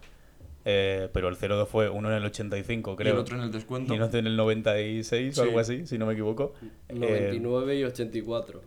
[0.66, 3.14] eh, pero el 0-2 fue uno en el 85, Y creo.
[3.14, 3.96] el otro en el descuento.
[3.96, 6.54] y otro en el 96 o algo así, si no me equivoco.
[6.90, 8.62] Eh, 99 y 84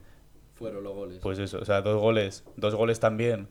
[0.54, 1.18] fueron los goles.
[1.18, 3.48] pues eso, o sea, dos goles, dos goles también,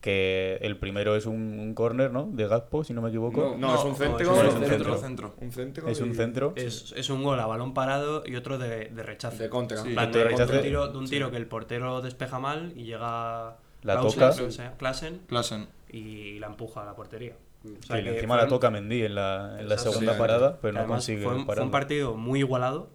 [0.00, 2.28] que el primero es un, un córner, ¿no?
[2.32, 3.56] De Gakpo, si no me equivoco.
[3.58, 4.20] No, es un centro.
[4.42, 4.96] es un centro.
[4.98, 5.34] centro.
[5.40, 5.88] Un centro.
[5.88, 6.52] es un y- centro.
[6.56, 9.48] Es, es un gol a balón parado y otro de, de rechace.
[9.48, 9.50] De.
[9.50, 9.90] Sí.
[9.94, 14.00] Plan, de un tiro, de un tiro que el portero despeja mal y llega La
[14.00, 14.30] toca.
[14.78, 15.66] Klaassen, Klassen.
[15.90, 17.34] y la empuja a la portería.
[17.64, 20.74] O sea que encima la toca Mendy en la, en la segunda Sí, parada, pero
[20.74, 22.88] que no consigue fue un, fue un partido muy igualado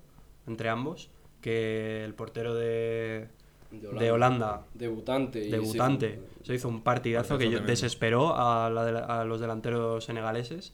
[0.47, 1.09] entre ambos,
[1.41, 3.27] que el portero de,
[3.71, 5.45] de Holanda, Debutante.
[5.45, 10.73] y debutante, se hizo un partidazo que desesperó a, la de- a los delanteros senegaleses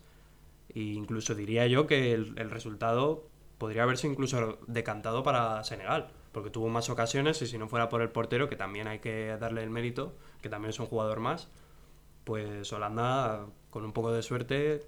[0.76, 3.24] e incluso diría yo que el, el resultado
[3.58, 8.02] podría haberse incluso decantado para Senegal, porque tuvo más ocasiones y si no fuera por
[8.02, 11.48] el portero, que también hay que darle el mérito, que también es un jugador más,
[12.24, 14.84] pues Holanda con un poco de suerte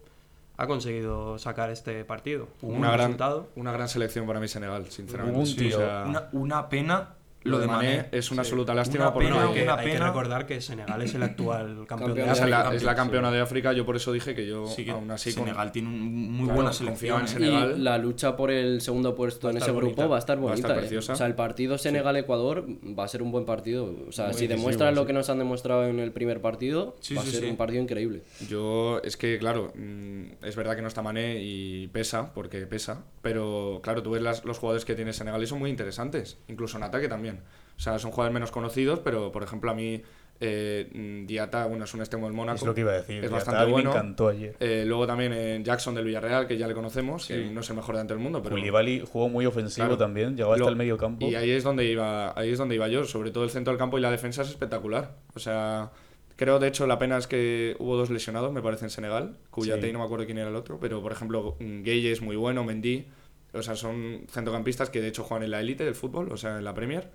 [0.57, 2.47] ha conseguido sacar este partido.
[2.61, 3.49] Un Una buen gran, resultado.
[3.55, 5.39] una gran selección para mí Senegal, sinceramente.
[5.39, 9.11] Un Sí, tío, o sea, Una, una pena lo de Mané, es una absoluta lástima
[9.13, 10.07] porque pena, hay, que, una hay que pena.
[10.07, 12.63] recordar que Senegal es el actual campeón de es, África.
[12.69, 15.09] la, es la campeona de África, yo por eso dije que yo Sí que aún
[15.09, 17.19] así con- Senegal tiene un muy Claro, buena selección.
[17.21, 17.27] en ¿eh?
[17.27, 17.75] Senegal.
[17.77, 20.43] Y la lucha por el segundo puesto en ese grupo va a estar Va a
[20.51, 20.67] bonita.
[20.79, 20.97] estar ¿eh?
[20.97, 22.65] O sea, el partido Senegal-Ecuador
[22.97, 23.93] va a ser un buen partido.
[24.07, 25.07] O sea, Muy si demuestran lo sí.
[25.07, 27.49] que nos han demostrado en el primer partido, Sí, va a ser sí.
[27.49, 28.23] un partido increíble.
[28.49, 33.03] Yo, es que, claro, mm, es verdad que no está Mané y pesa, porque pesa,
[33.21, 36.77] pero claro, tú ves las- los jugadores que tiene Senegal y son muy interesantes, incluso
[36.77, 37.30] en ataque también.
[37.39, 40.01] O sea, son jugadores menos conocidos, pero por ejemplo a mí
[40.43, 42.55] eh, Diata, bueno, es un extremo del Mónaco.
[42.57, 43.23] Es lo que iba a decir.
[43.23, 43.91] Es bastante bueno.
[43.91, 44.55] Me encantó ayer.
[44.59, 47.75] Eh, luego también en Jackson del Villarreal, que ya le conocemos, que no es el
[47.75, 48.55] mejor delante del mundo, pero...
[48.55, 49.97] Koulibaly jugó muy ofensivo Claro.
[49.99, 51.27] también, llegó hasta Lo- el medio campo.
[51.27, 53.77] Y ahí es donde iba, ahí es donde iba yo, sobre todo el centro del
[53.79, 55.11] campo y la defensa es espectacular.
[55.35, 55.91] O sea,
[56.37, 59.81] creo de hecho la pena es que hubo dos lesionados, me parece en Senegal, Cuyate
[59.81, 59.87] Sí.
[59.89, 62.63] y no me acuerdo quién era el otro, pero por ejemplo, Gueye es muy bueno,
[62.63, 63.05] Mendy,
[63.53, 66.57] o sea, son centrocampistas que de hecho juegan en la élite del fútbol, o sea,
[66.57, 67.09] en la Premier.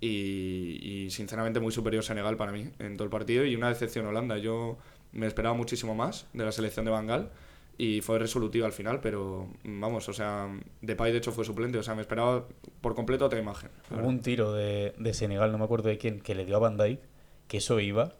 [0.00, 4.04] Y, y, sinceramente muy superior Senegal para mí en todo el partido y una decepción
[4.04, 4.36] Holanda.
[4.36, 4.76] Yo
[5.12, 7.30] me esperaba muchísimo más de la selección de Bangal
[7.78, 10.48] y fue resolutiva al final, pero mm, vamos, o sea,
[10.80, 12.46] Depay de hecho fue suplente, o sea, me esperaba
[12.80, 13.70] por completo otra imagen.
[13.88, 14.10] Hubo verdad.
[14.10, 16.76] un tiro de, de Senegal, no me acuerdo de quién, que le dio a Van
[16.76, 17.00] Dijk,
[17.48, 18.14] que eso iba.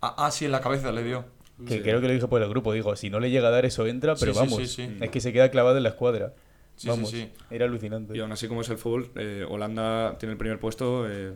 [0.00, 1.24] Ah, ah, sí, en la cabeza le dio.
[1.66, 2.72] Que creo que lo dije por el grupo.
[2.74, 4.58] Digo, si no le llega a dar, eso entra, pero Sí, sí, vamos.
[4.58, 4.96] sí, sí.
[5.00, 6.34] Es que se queda clavado en la escuadra.
[6.76, 7.30] Sí, sí, vamos, sí.
[7.50, 8.16] era alucinante.
[8.16, 11.32] Y aún así como es el fútbol, eh, Holanda tiene el primer puesto, eh,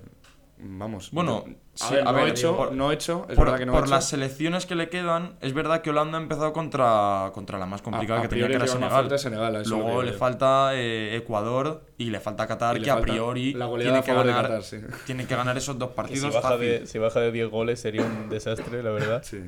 [0.58, 1.10] vamos.
[1.12, 3.90] Bueno, sí, no ver, hecho, por- no hecho, es por verdad que no por hecho.
[3.90, 7.80] las selecciones que le quedan, es verdad que Holanda ha empezado contra, contra la más
[7.80, 9.62] complicada A- a que tenía, que era Senegal.
[9.66, 14.02] Luego le falta eh, Ecuador y le falta Qatar, le que a priori la tiene
[14.02, 14.76] que, ganar, Qatar, sí.
[15.06, 16.66] tiene que ganar esos dos Que si partidos baja, fácil.
[16.68, 19.22] de, si baja de 10 goles sería un desastre, la verdad.
[19.24, 19.40] Sí.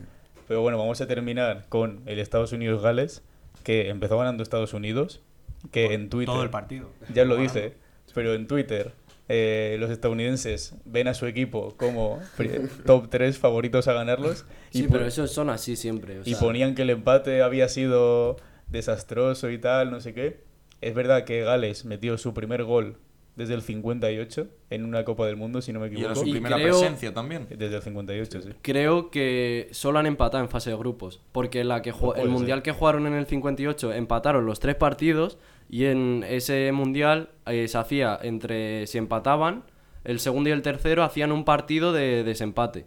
[0.49, 3.23] Pero bueno, vamos a terminar con el Estados Unidos-Gales,
[3.63, 5.23] que empezó ganando Estados Unidos,
[5.71, 6.33] que en Twitter...
[6.35, 6.91] Todo el partido.
[7.15, 7.75] Ya lo dice,
[8.15, 8.93] pero en Twitter
[9.29, 12.21] eh, los estadounidenses ven a su equipo como
[12.87, 16.19] top 3 favoritos a ganarlos y, Sí, pero esos son así siempre.
[16.19, 18.37] o y sea, ponían que el empate había sido
[18.69, 20.41] desastroso y tal, no sé qué.
[20.81, 22.97] Es verdad que Gales metió su primer gol
[23.37, 26.21] desde el 58 en una Copa del Mundo, si no me Y era equivoco.
[26.27, 27.47] su primera creo- presencia también.
[27.49, 28.49] Desde el 58, sí.
[28.63, 31.21] Creo que solo han empatado en fase de grupos.
[31.33, 32.31] Porque la que Puede el ser.
[32.33, 35.39] mundial que jugaron en el 58 empataron los tres partidos.
[35.71, 38.87] Y en ese mundial eh, se hacía entre.
[38.87, 39.65] Si empataban,
[40.05, 42.85] el segundo y el tercero hacían un partido de desempate.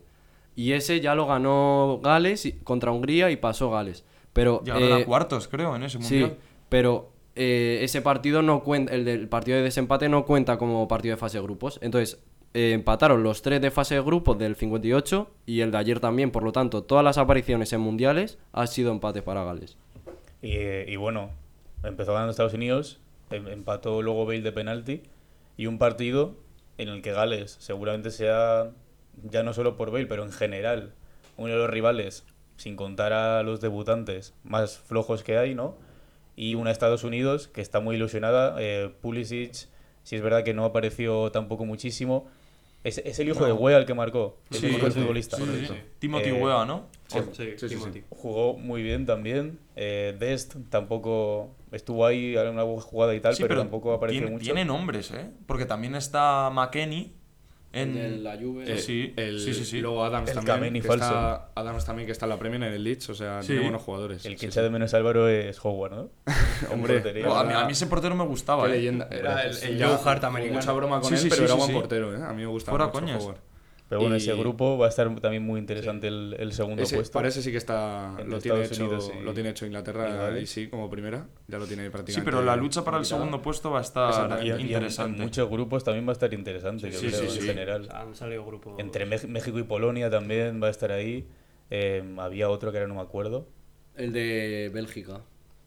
[0.56, 4.06] Y ese ya lo ganó Gales contra Hungría y pasó Gales.
[4.34, 4.62] Pero.
[4.64, 6.38] Llegaron eh, a cuartos, creo, en ese Sí, mundial.
[6.70, 11.16] pero eh, ese partido no cuenta, el del partido de desempate no cuenta como partido
[11.16, 11.80] de fase de grupos.
[11.82, 12.20] Entonces,
[12.54, 16.32] eh, empataron los tres de fase de grupos del 58 y el de ayer también.
[16.32, 19.78] Por lo tanto, todas las apariciones en mundiales han sido empates para Gales.
[20.42, 21.32] Y, eh, y bueno,
[21.84, 23.00] empezó ganando Estados Unidos,
[23.32, 25.04] em- empató luego Bale de penalti
[25.58, 26.36] y un partido
[26.78, 28.72] en el que Gales seguramente sea,
[29.30, 30.94] ya no solo por Bale, pero en general,
[31.38, 32.26] uno de los rivales,
[32.58, 35.76] sin contar a los debutantes más flojos que hay, ¿no?
[36.36, 39.54] Y una Estados Unidos que está muy ilusionada, eh, Pulisic,
[40.04, 42.28] si es verdad que no apareció tampoco muchísimo,
[42.84, 45.38] es, es el hijo de Weah el que marcó, el Sí, hijo del sí, futbolista.
[45.38, 45.74] sí, sí, sí.
[45.98, 46.86] Timothy Eh, Weah, ¿no?
[47.08, 48.04] Sí, sí, sí, Timothy.
[48.10, 49.58] Jugó muy bien también.
[49.76, 54.32] Eh, Dest tampoco estuvo ahí en una jugada y tal, Sí, pero, tampoco apareció tiene,
[54.34, 54.44] mucho.
[54.44, 55.32] tiene nombres, ¿eh?
[55.48, 57.14] Porque también está McKenny
[57.76, 57.98] en...
[57.98, 58.72] El de la Juve.
[58.74, 59.82] Eh, sí, El- sí, sí, sí.
[59.82, 61.06] Luego Adams El también, que falso.
[61.06, 63.48] está, Adams también que está en la Premier en el Leeds, o sea, Sí.
[63.50, 64.26] tiene buenos jugadores.
[64.26, 64.64] El que Sí, echa sí.
[64.64, 66.10] de menos a Álvaro es Howard, ¿no?
[66.72, 67.30] Hombre, portería.
[67.30, 68.76] Oh, a, mí, Era- a mí ese portero me gustaba, Qué ¿eh?
[68.78, 69.08] leyenda.
[69.12, 70.60] Era el, el Joe Joe Hart americano.
[70.60, 71.74] Mucha broma con Sí, él, sí, pero sí, era sí, buen sí.
[71.76, 72.24] portero, ¿eh?
[72.24, 73.24] A mí me gustaba Fuera mucho coñas.
[73.24, 73.38] Howard.
[73.88, 76.96] Pero bueno, Y- ese grupo va a estar también muy interesante el, el segundo Ese,
[76.96, 77.14] puesto.
[77.14, 78.10] para ese sí que está.
[78.18, 81.28] Entre Lo tiene, hecho, Unidos y- lo tiene hecho Inglaterra y sí, como primera.
[81.48, 82.32] Ya lo tiene Sí, prácticamente.
[82.32, 84.44] pero la lucha para el segundo puesto va a estar.
[84.44, 85.18] Y- y en- interesante.
[85.20, 87.40] En, muchos grupos también va a estar interesante, yo Sí, creo, sí, en sí.
[87.42, 87.88] general.
[87.92, 88.74] Han salido grupos.
[88.80, 91.28] Entre México y Polonia también va a estar ahí.
[91.70, 93.48] Eh, había otro que ahora no me acuerdo.
[93.96, 95.22] El de Bélgica.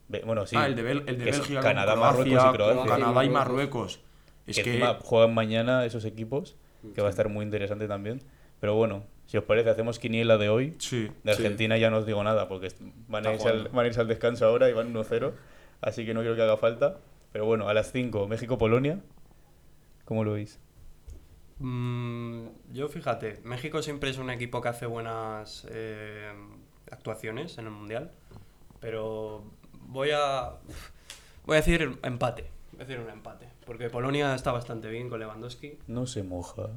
[0.09, 0.57] Be- Bueno, sí.
[0.59, 2.85] ah, el de, Bel- el de que es Bélgica, Canadá, Croacia, Marruecos y Croacia.
[2.97, 4.01] Canadá y Marruecos.
[4.47, 6.57] Es que que juegan mañana esos equipos,
[6.95, 8.21] que va a estar muy interesante también.
[8.61, 10.75] Pero bueno, si os parece, hacemos quiniela de hoy.
[10.79, 11.11] sí.
[11.23, 12.73] De Argentina ya no os digo nada, porque
[13.09, 15.33] van a, irse al, van a irse al descanso ahora y van 1-0.
[15.81, 16.99] Así que no creo que haga falta.
[17.33, 19.01] Pero bueno, a las 5, México-Polonia.
[20.05, 20.59] ¿Cómo lo veis?
[21.59, 26.33] Mm, yo fíjate, México siempre es un equipo que hace buenas eh,
[26.91, 28.13] actuaciones en el mundial,
[28.81, 30.53] pero voy a
[31.45, 35.19] voy a decir empate, voy a decir un empate, porque Polonia está bastante bien con
[35.19, 35.79] Lewandowski.
[35.89, 36.69] No se moja.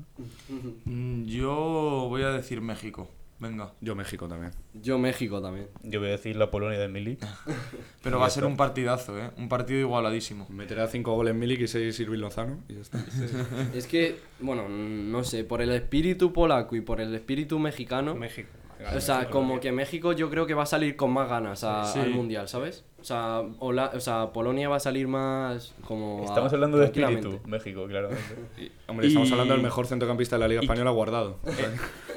[0.86, 3.08] Mm, Yo voy a decir México.
[3.40, 3.74] Venga.
[3.82, 4.52] Yo México también.
[4.74, 5.68] Yo México también.
[5.84, 7.18] Yo voy a decir la Polonia de Mili.
[8.04, 9.32] Pero va a ser un partidazo, ¿eh?
[9.38, 10.48] Un partido igualadísimo.
[10.50, 12.60] Meterá 5 goles Milik y 6 Irving Lozano.
[12.70, 13.04] Y ya está.
[13.74, 18.14] Es que, bueno, no sé, por el espíritu polaco y por el espíritu mexicano.
[18.16, 18.50] México.
[18.96, 21.86] O sea, como que México yo creo que va a salir con más ganas a-
[21.86, 22.00] Sí.
[22.00, 22.84] al mundial, ¿sabes?
[23.00, 26.24] O sea, Hola- o sea, Polonia va a salir más como.
[26.24, 28.24] Estamos a- hablando de espíritu, México, claramente.
[28.58, 31.38] Y, hombre, estamos hablando del mejor centrocampista de la Liga Española guardado.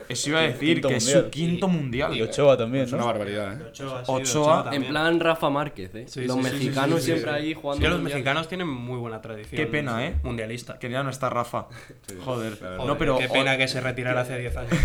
[0.09, 2.15] Eso iba a decir que es su quinto mundial.
[2.17, 3.07] Y Ochoa también, Es una ¿no?
[3.07, 3.65] barbaridad, ¿eh?
[3.69, 4.83] Ochoa, sí, Ochoa, también.
[4.85, 6.05] En plan Rafa Márquez, ¿eh?
[6.07, 7.37] Sí, los sí, sí, sí, mexicanos sí, sí, siempre sí.
[7.37, 7.81] ahí Es jugando.
[7.83, 8.15] que los mundial.
[8.19, 9.57] mexicanos tienen muy buena tradición.
[9.57, 10.15] Qué pena, ¿eh?
[10.23, 10.79] Mundialista.
[10.79, 11.67] Que ya no está Rafa.
[12.25, 12.59] Joder.
[12.59, 13.19] Joder, no, pero.
[13.19, 14.73] qué pena que se retirara hace 10 años.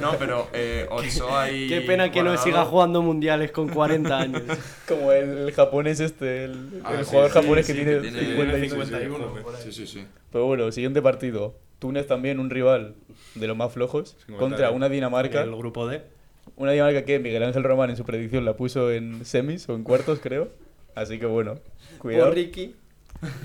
[0.00, 1.68] No, pero eh, Ochoa y.
[1.68, 4.42] Qué pena que no Guardado- siga jugando mundiales con 40 años.
[4.88, 8.00] Como el japonés este, el, Ah, el sí, jugador sí, japonés sí, que que tiene
[8.00, 8.20] tiene
[8.68, 8.86] 51.
[8.86, 9.42] 51.
[9.42, 9.62] por ahí.
[9.64, 10.06] Sí, sí, sí.
[10.32, 11.54] Pero bueno, siguiente partido.
[11.80, 12.94] Túnez también, un rival
[13.34, 15.42] de los más flojos, contra una Dinamarca.
[15.42, 16.02] El grupo D.
[16.56, 19.82] Una Dinamarca que Miguel Ángel Román en su predicción la puso en semis o en
[19.82, 20.48] cuartos, creo.
[20.94, 21.58] Así que bueno,
[21.98, 22.26] cuidado.
[22.26, 22.76] Por Ricky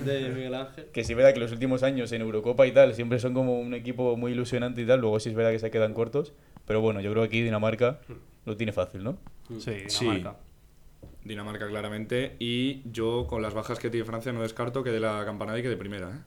[0.05, 0.85] de Miguel Ángel.
[0.93, 3.59] Que sí es verdad que los últimos años en Eurocopa y tal siempre son como
[3.59, 4.99] un equipo muy ilusionante y tal.
[5.01, 6.33] Luego sí es verdad que se quedan cortos.
[6.67, 7.99] Pero bueno, yo creo que aquí Dinamarca
[8.45, 9.17] lo tiene fácil, ¿no?
[9.59, 10.05] Sí, Sí.
[10.05, 10.39] Dinamarca.
[11.23, 12.35] Dinamarca claramente.
[12.39, 15.61] Y yo, con las bajas que tiene Francia, no descarto que de la campanada y
[15.61, 16.19] que de primera, ¿eh?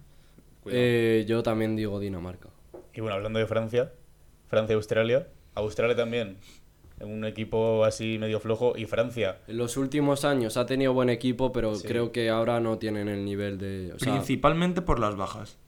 [0.73, 2.49] Eh, yo también digo Dinamarca.
[2.95, 3.93] Y bueno, hablando de Francia,
[4.49, 5.29] Francia-Australia.
[5.55, 6.37] Australia también,
[7.01, 8.75] un equipo así medio flojo.
[8.77, 11.87] Y Francia, En los últimos años ha tenido buen equipo, pero Sí.
[11.87, 13.93] creo que ahora no tienen el nivel de.
[13.95, 15.59] o sea, Principalmente por las bajas.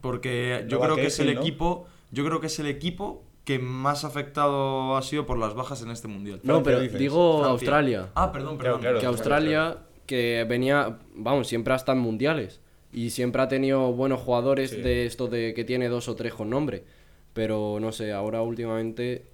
[0.00, 1.86] Porque yo creo que es el equipo.
[2.10, 5.90] Yo creo que es el equipo que más afectado ha sido por las bajas en
[5.90, 6.40] este mundial.
[6.42, 6.98] no, Francia pero dices.
[6.98, 7.50] digo Francia.
[7.52, 8.08] Australia.
[8.14, 8.80] Ah, perdón, perdón.
[8.80, 8.98] claro.
[9.00, 12.60] que Australia, que venía, vamos, siempre ha estado en mundiales.
[12.96, 14.80] Y siempre ha tenido buenos jugadores Sí.
[14.80, 16.82] de esto de que tiene dos o tres con nombre.
[17.34, 19.26] Pero no sé, ahora últimamente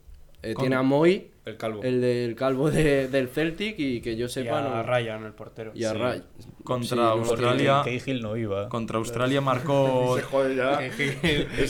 [0.42, 1.82] eh, tiene a Moy, El calvo.
[1.82, 4.58] el del calvo de- del Celtic, y que yo Y sepa.
[4.58, 5.72] a no- Ryan, el portero.
[5.74, 5.98] y a Sí.
[5.98, 6.22] Ray.
[6.62, 7.82] Contra Sí, Australia.
[7.84, 8.68] Cahill no iba.
[8.68, 10.14] Contra Australia marcó.
[10.16, 10.78] Se jode ya.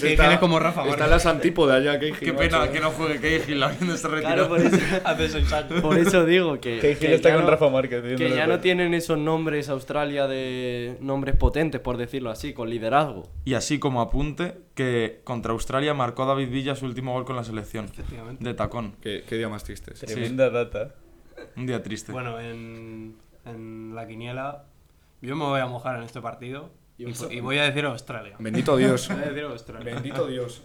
[0.00, 3.62] Tiene como Rafa Está en las antípodas ya, que Qué pena que no juegue Cahill
[3.62, 4.48] habiéndose Claro, retirado.
[4.48, 5.80] por eso, Hace 6 años.
[5.80, 6.78] por eso digo que.
[6.78, 8.02] Cahill que está ya con no- Rafa Márquez.
[8.16, 13.28] Que ya no tienen esos nombres Australia de nombres potentes, por decirlo así, con liderazgo.
[13.46, 17.44] Y así como apunte, que contra Australia marcó David Villa su último gol con la
[17.44, 17.86] selección.
[17.86, 18.44] Efectivamente.
[18.44, 18.96] De tacón.
[19.02, 19.94] Qué, qué día más triste.
[19.94, 20.06] ese.
[20.06, 20.94] Tremenda data.
[21.56, 22.12] Un día triste.
[22.12, 24.64] Bueno, en, en la quiniela,
[25.20, 28.36] yo me voy a mojar en este partido y, y voy a decir Australia.
[28.38, 29.08] Bendito Dios.
[29.12, 29.94] Voy a decir Australia.
[29.94, 30.62] Bendito Dios.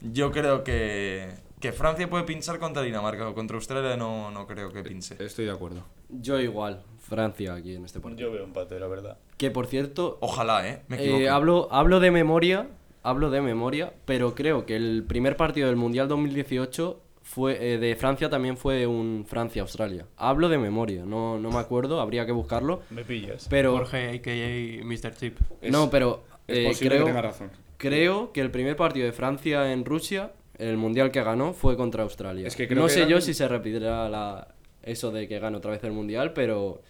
[0.00, 3.32] Yo creo que, que Francia puede pinchar contra Dinamarca.
[3.34, 5.16] Contra Australia no, no creo que pinche.
[5.24, 5.84] Estoy de acuerdo.
[6.08, 8.28] Yo igual, Francia aquí en este partido.
[8.28, 9.18] Yo veo empate, la verdad.
[9.36, 10.82] Que por cierto, Ojalá, ¿eh?
[10.88, 12.68] Me eh, hablo, hablo de memoria,
[13.02, 17.02] hablo de memoria, pero creo que el primer partido del Mundial 2018
[17.36, 20.06] fue eh, de Francia también fue un Francia-Australia.
[20.16, 22.80] Hablo de memoria, no, no me acuerdo, habría que buscarlo.
[22.88, 23.46] Me pillas.
[23.50, 24.82] Pero Jorge, a.k.a.
[24.86, 25.14] Mr.
[25.14, 25.38] Chip.
[25.70, 27.50] no, pero Es eh, creo, que tenga razón.
[27.76, 32.04] creo que el primer partido de Francia en Rusia, el mundial que ganó, fue contra
[32.04, 32.46] Australia.
[32.48, 34.48] Es que creo no que sé eran- yo si se repetirá la,
[34.82, 36.80] eso de que gane otra vez el mundial, pero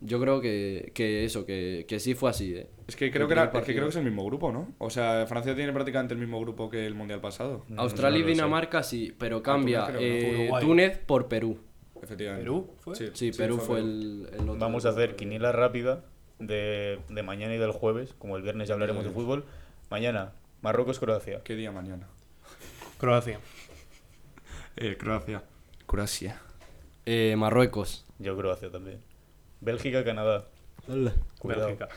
[0.00, 2.54] yo creo que, que eso, que, que sí fue así.
[2.54, 2.68] ¿eh?
[2.86, 3.98] Es que creo El que, era- es que creo que es partido.
[4.00, 4.72] el mismo grupo, ¿no?
[4.78, 7.64] O sea, Francia tiene prácticamente el mismo grupo que el mundial pasado.
[7.76, 8.32] Australia no y.
[8.32, 10.50] Dinamarca sí, pero cambia eh.
[10.60, 11.58] Túnez por Perú.
[12.02, 12.44] Efectivamente.
[12.44, 12.94] ¿Perú fue?
[13.14, 14.56] Sí, Perú fue el, el otro.
[14.56, 16.04] Vamos a hacer quiniela rápida
[16.38, 18.14] de, de mañana y del jueves.
[18.18, 19.44] Como el viernes ya hablaremos de fútbol.
[19.90, 20.32] Mañana,
[20.62, 21.42] Marruecos-Croacia.
[21.42, 22.06] ¿Qué día mañana?
[22.98, 23.40] Croacia.
[24.76, 25.42] Eh, Croacia.
[25.86, 26.40] Croacia.
[27.04, 28.06] Eh, Marruecos.
[28.20, 29.00] Yo Croacia también.
[29.60, 30.46] Bélgica-Canadá.
[31.38, 31.66] Cuidado.
[31.66, 31.88] Bélgica.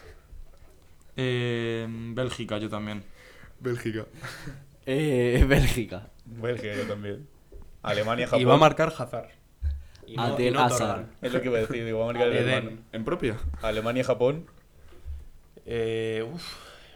[1.16, 3.04] Eh, Bélgica, yo también.
[3.60, 4.06] Bélgica.
[4.88, 6.10] Eh, Bélgica.
[6.26, 7.28] Bélgica yo también.
[7.84, 8.42] Alemania, Japón.
[8.42, 9.30] Y va a marcar Hazard.
[10.08, 11.06] Y no, Adel y no Hazard.
[11.22, 12.50] Es lo que iba a decir, digo, va a marcar el Eden.
[12.50, 12.78] hermano.
[12.92, 13.38] ¿En propia?
[13.62, 14.48] Alemania, Japón.
[15.68, 16.44] Eh, uf,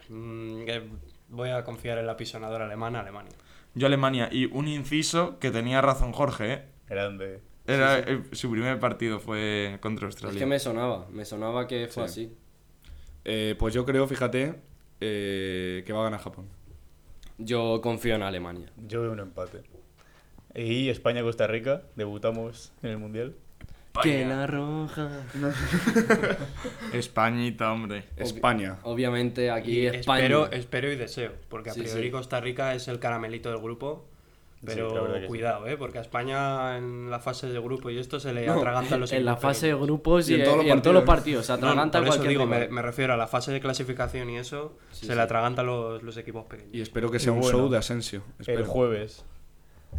[0.08, 0.90] mm, eh,
[1.28, 3.32] voy a confiar en la pisonadora alemana, Alemania.
[3.74, 4.28] Yo Alemania.
[4.32, 6.62] Y un inciso que tenía razón Jorge, ¿eh?
[6.88, 7.40] Grande.
[7.66, 10.38] Era su primer partido fue contra Es Australia.
[10.38, 12.24] que me sonaba, me sonaba que fue Sí.
[12.24, 12.36] así.
[13.24, 14.54] Eh, pues yo creo, fíjate,
[15.00, 16.46] eh, que va a ganar Japón.
[17.38, 18.70] Yo confío en Alemania.
[18.86, 19.62] Yo veo un empate.
[20.54, 21.82] Y España-Costa Rica.
[21.96, 23.34] Debutamos en el Mundial.
[24.02, 25.22] Que la roja.
[26.92, 28.04] Españita, hombre.
[28.16, 28.78] España.
[28.82, 30.18] Obviamente aquí Y España.
[30.20, 32.10] espero, espero y deseo, porque a Sí, priori sí.
[32.10, 34.06] Costa Rica es el caramelito del grupo.
[34.64, 35.26] Pero sí.
[35.26, 35.76] cuidado, ¿eh?
[35.76, 39.12] porque a España en la fase de grupo y esto se le No, atragantan los
[39.12, 41.46] en la fase de grupos y, Y en todos los y en todos los partidos.
[41.46, 44.38] Se No, atraganta por eso cualquier digo, me, refiero a la fase de clasificación y
[44.38, 45.14] eso, Sí, se sí.
[45.14, 46.74] le atragantan los, los equipos pequeños.
[46.74, 47.58] Y espero que sea un bueno.
[47.58, 48.22] show de Asensio.
[48.38, 48.60] Espero.
[48.60, 49.24] El jueves.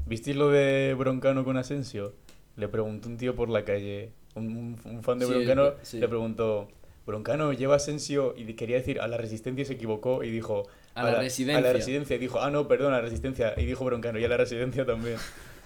[0.05, 2.13] ¿Visteis lo de Broncano con Asensio?
[2.55, 4.11] Le preguntó un tío por la calle.
[4.35, 5.99] Un, un- un fan de Sí, Broncano sí.
[5.99, 6.67] le preguntó:
[7.07, 11.03] Broncano lleva Asensio y quería decir a la resistencia y se equivocó y dijo: A
[11.03, 11.61] la A residencia".
[11.61, 12.15] la residencia.
[12.17, 13.53] Y dijo: Ah, no, perdón, a la resistencia.
[13.57, 15.15] Y dijo Broncano: Y a la residencia también.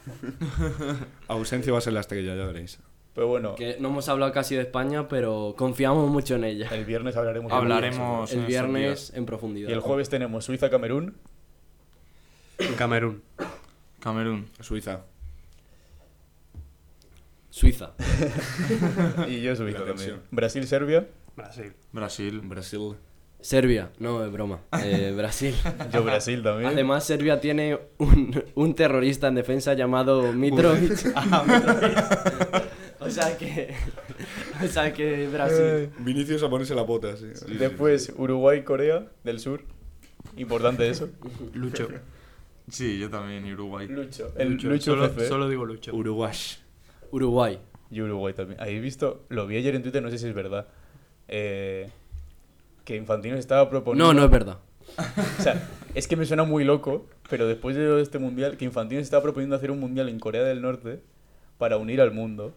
[1.27, 2.79] Ausencio va a ser la estrella, ya veréis.
[3.13, 6.69] Pero bueno, Que no hemos hablado casi de España, pero confiamos mucho en ella.
[6.71, 9.69] el viernes hablaremos de Hablaremos El viernes en profundidad.
[9.69, 11.15] Y el jueves tenemos Suiza-Camerún.
[12.77, 13.21] Camerún.
[13.99, 14.47] Camerún.
[14.61, 15.01] Suiza.
[17.49, 17.91] Suiza.
[19.27, 20.21] Y yo Suiza La también.
[20.31, 21.07] Brasil-Serbia.
[21.41, 21.73] Brasil.
[21.91, 22.41] Brasil.
[22.41, 22.95] Brasil.
[23.39, 23.91] Serbia.
[23.97, 24.59] No, es broma.
[24.83, 25.55] Eh, Brasil.
[25.91, 26.69] Yo Brasil también.
[26.69, 30.91] Además, Serbia tiene un, un terrorista en defensa llamado Mitrovic.
[32.99, 33.73] o sea que.
[34.63, 35.89] O sea que Brasil.
[35.99, 37.27] Vinicius a ponerse la bota, sí.
[37.57, 39.63] Después Uruguay-Corea del Sur.
[40.37, 41.09] Importante eso.
[41.53, 41.87] Lucho.
[42.69, 43.87] Sí, yo también, Uruguay.
[43.87, 44.31] Lucho.
[44.37, 45.27] El Lucho, Lucho.
[45.27, 45.91] Solo, digo Lucho.
[45.95, 46.35] Uruguay.
[47.09, 47.59] Uruguay.
[47.89, 48.61] Y Uruguay también.
[48.61, 49.25] ¿Habéis visto?
[49.29, 50.67] Lo vi ayer en Twitter, no sé si es verdad.
[51.31, 51.89] Eh,
[52.85, 54.13] que Infantino estaba proponiendo.
[54.13, 54.57] No, no es verdad.
[55.39, 58.99] O sea, es que me suena muy loco, pero después de este mundial, que Infantino
[58.99, 60.99] se estaba proponiendo hacer un mundial en Corea del Norte
[61.57, 62.53] para unir al mundo.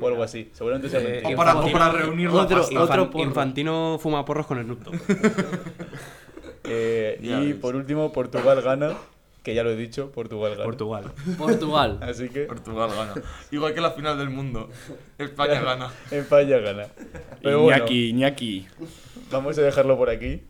[0.00, 0.50] O algo así.
[0.52, 1.22] Seguramente sea Eh.
[1.24, 2.82] O para, o para reunir la Otro- pasta.
[2.82, 3.24] otro porro.
[3.24, 4.90] Infantino fuma porros con el Nupto.
[6.64, 7.54] Eh, y ves.
[7.56, 8.92] por último, Portugal gana.
[9.42, 10.64] Que ya lo he dicho, Portugal gana.
[10.64, 11.04] Portugal.
[11.38, 11.98] Portugal.
[12.02, 13.14] Así que Portugal gana.
[13.50, 14.68] Igual que la final del mundo.
[15.16, 15.90] España gana.
[16.10, 16.86] España gana.
[17.42, 18.66] Pero bueno, Iñaki, Iñaki.
[19.30, 20.42] vamos a dejarlo por aquí.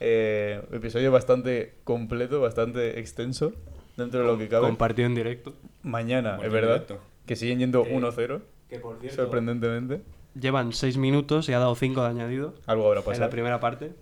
[0.00, 3.52] Eh, episodio bastante completo, bastante extenso,
[3.96, 4.66] dentro de lo que cabe.
[4.66, 5.54] Compartido en directo.
[5.82, 6.86] Mañana, es verdad,
[7.26, 8.40] que siguen yendo Que- 1-0,
[8.70, 10.00] Que por sorprendentemente.
[10.40, 13.30] llevan 6 minutos y ha dado 5 de añadido Algo habrá en la pasado.
[13.30, 13.92] primera parte.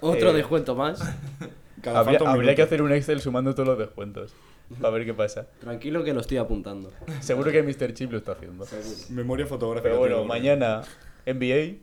[0.00, 1.00] Otro Eh, descuento más.
[1.86, 4.34] Cada Habría, falta un habría que hacer un Excel sumando todos los descuentos.
[4.80, 5.46] Para ver qué pasa.
[5.60, 6.90] Tranquilo que lo estoy apuntando.
[7.20, 7.94] Seguro que Mr.
[7.94, 8.66] Chip lo está haciendo.
[9.10, 9.88] Memoria fotográfica.
[9.88, 10.82] Pero bueno, mañana
[11.24, 11.76] NBA.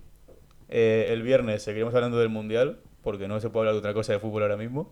[0.70, 4.12] eh, el viernes seguiremos hablando del Mundial, porque no se puede hablar de otra cosa
[4.14, 4.91] de fútbol ahora mismo.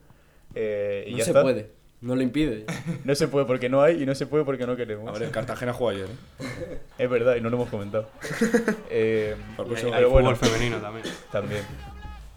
[0.56, 1.42] Eh, y No ya se está.
[1.42, 1.70] puede.
[2.00, 2.66] No lo impide.
[3.04, 5.08] No se puede porque no hay y no se puede porque no queremos.
[5.10, 6.80] A ver, el Cartagena jugó ayer, ¿eh?
[6.98, 8.08] Es verdad, y no lo hemos comentado.
[8.90, 11.06] Eh, hay, próximo- hay pero bueno, fútbol femenino también.
[11.32, 11.62] también.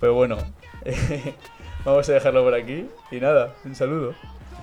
[0.01, 0.37] Pero bueno,
[1.85, 2.89] vamos a dejarlo por aquí.
[3.11, 4.15] Y nada, un saludo.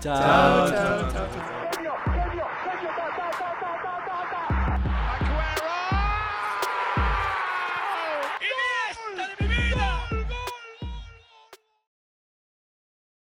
[0.01, 1.70] chao, chao, chao.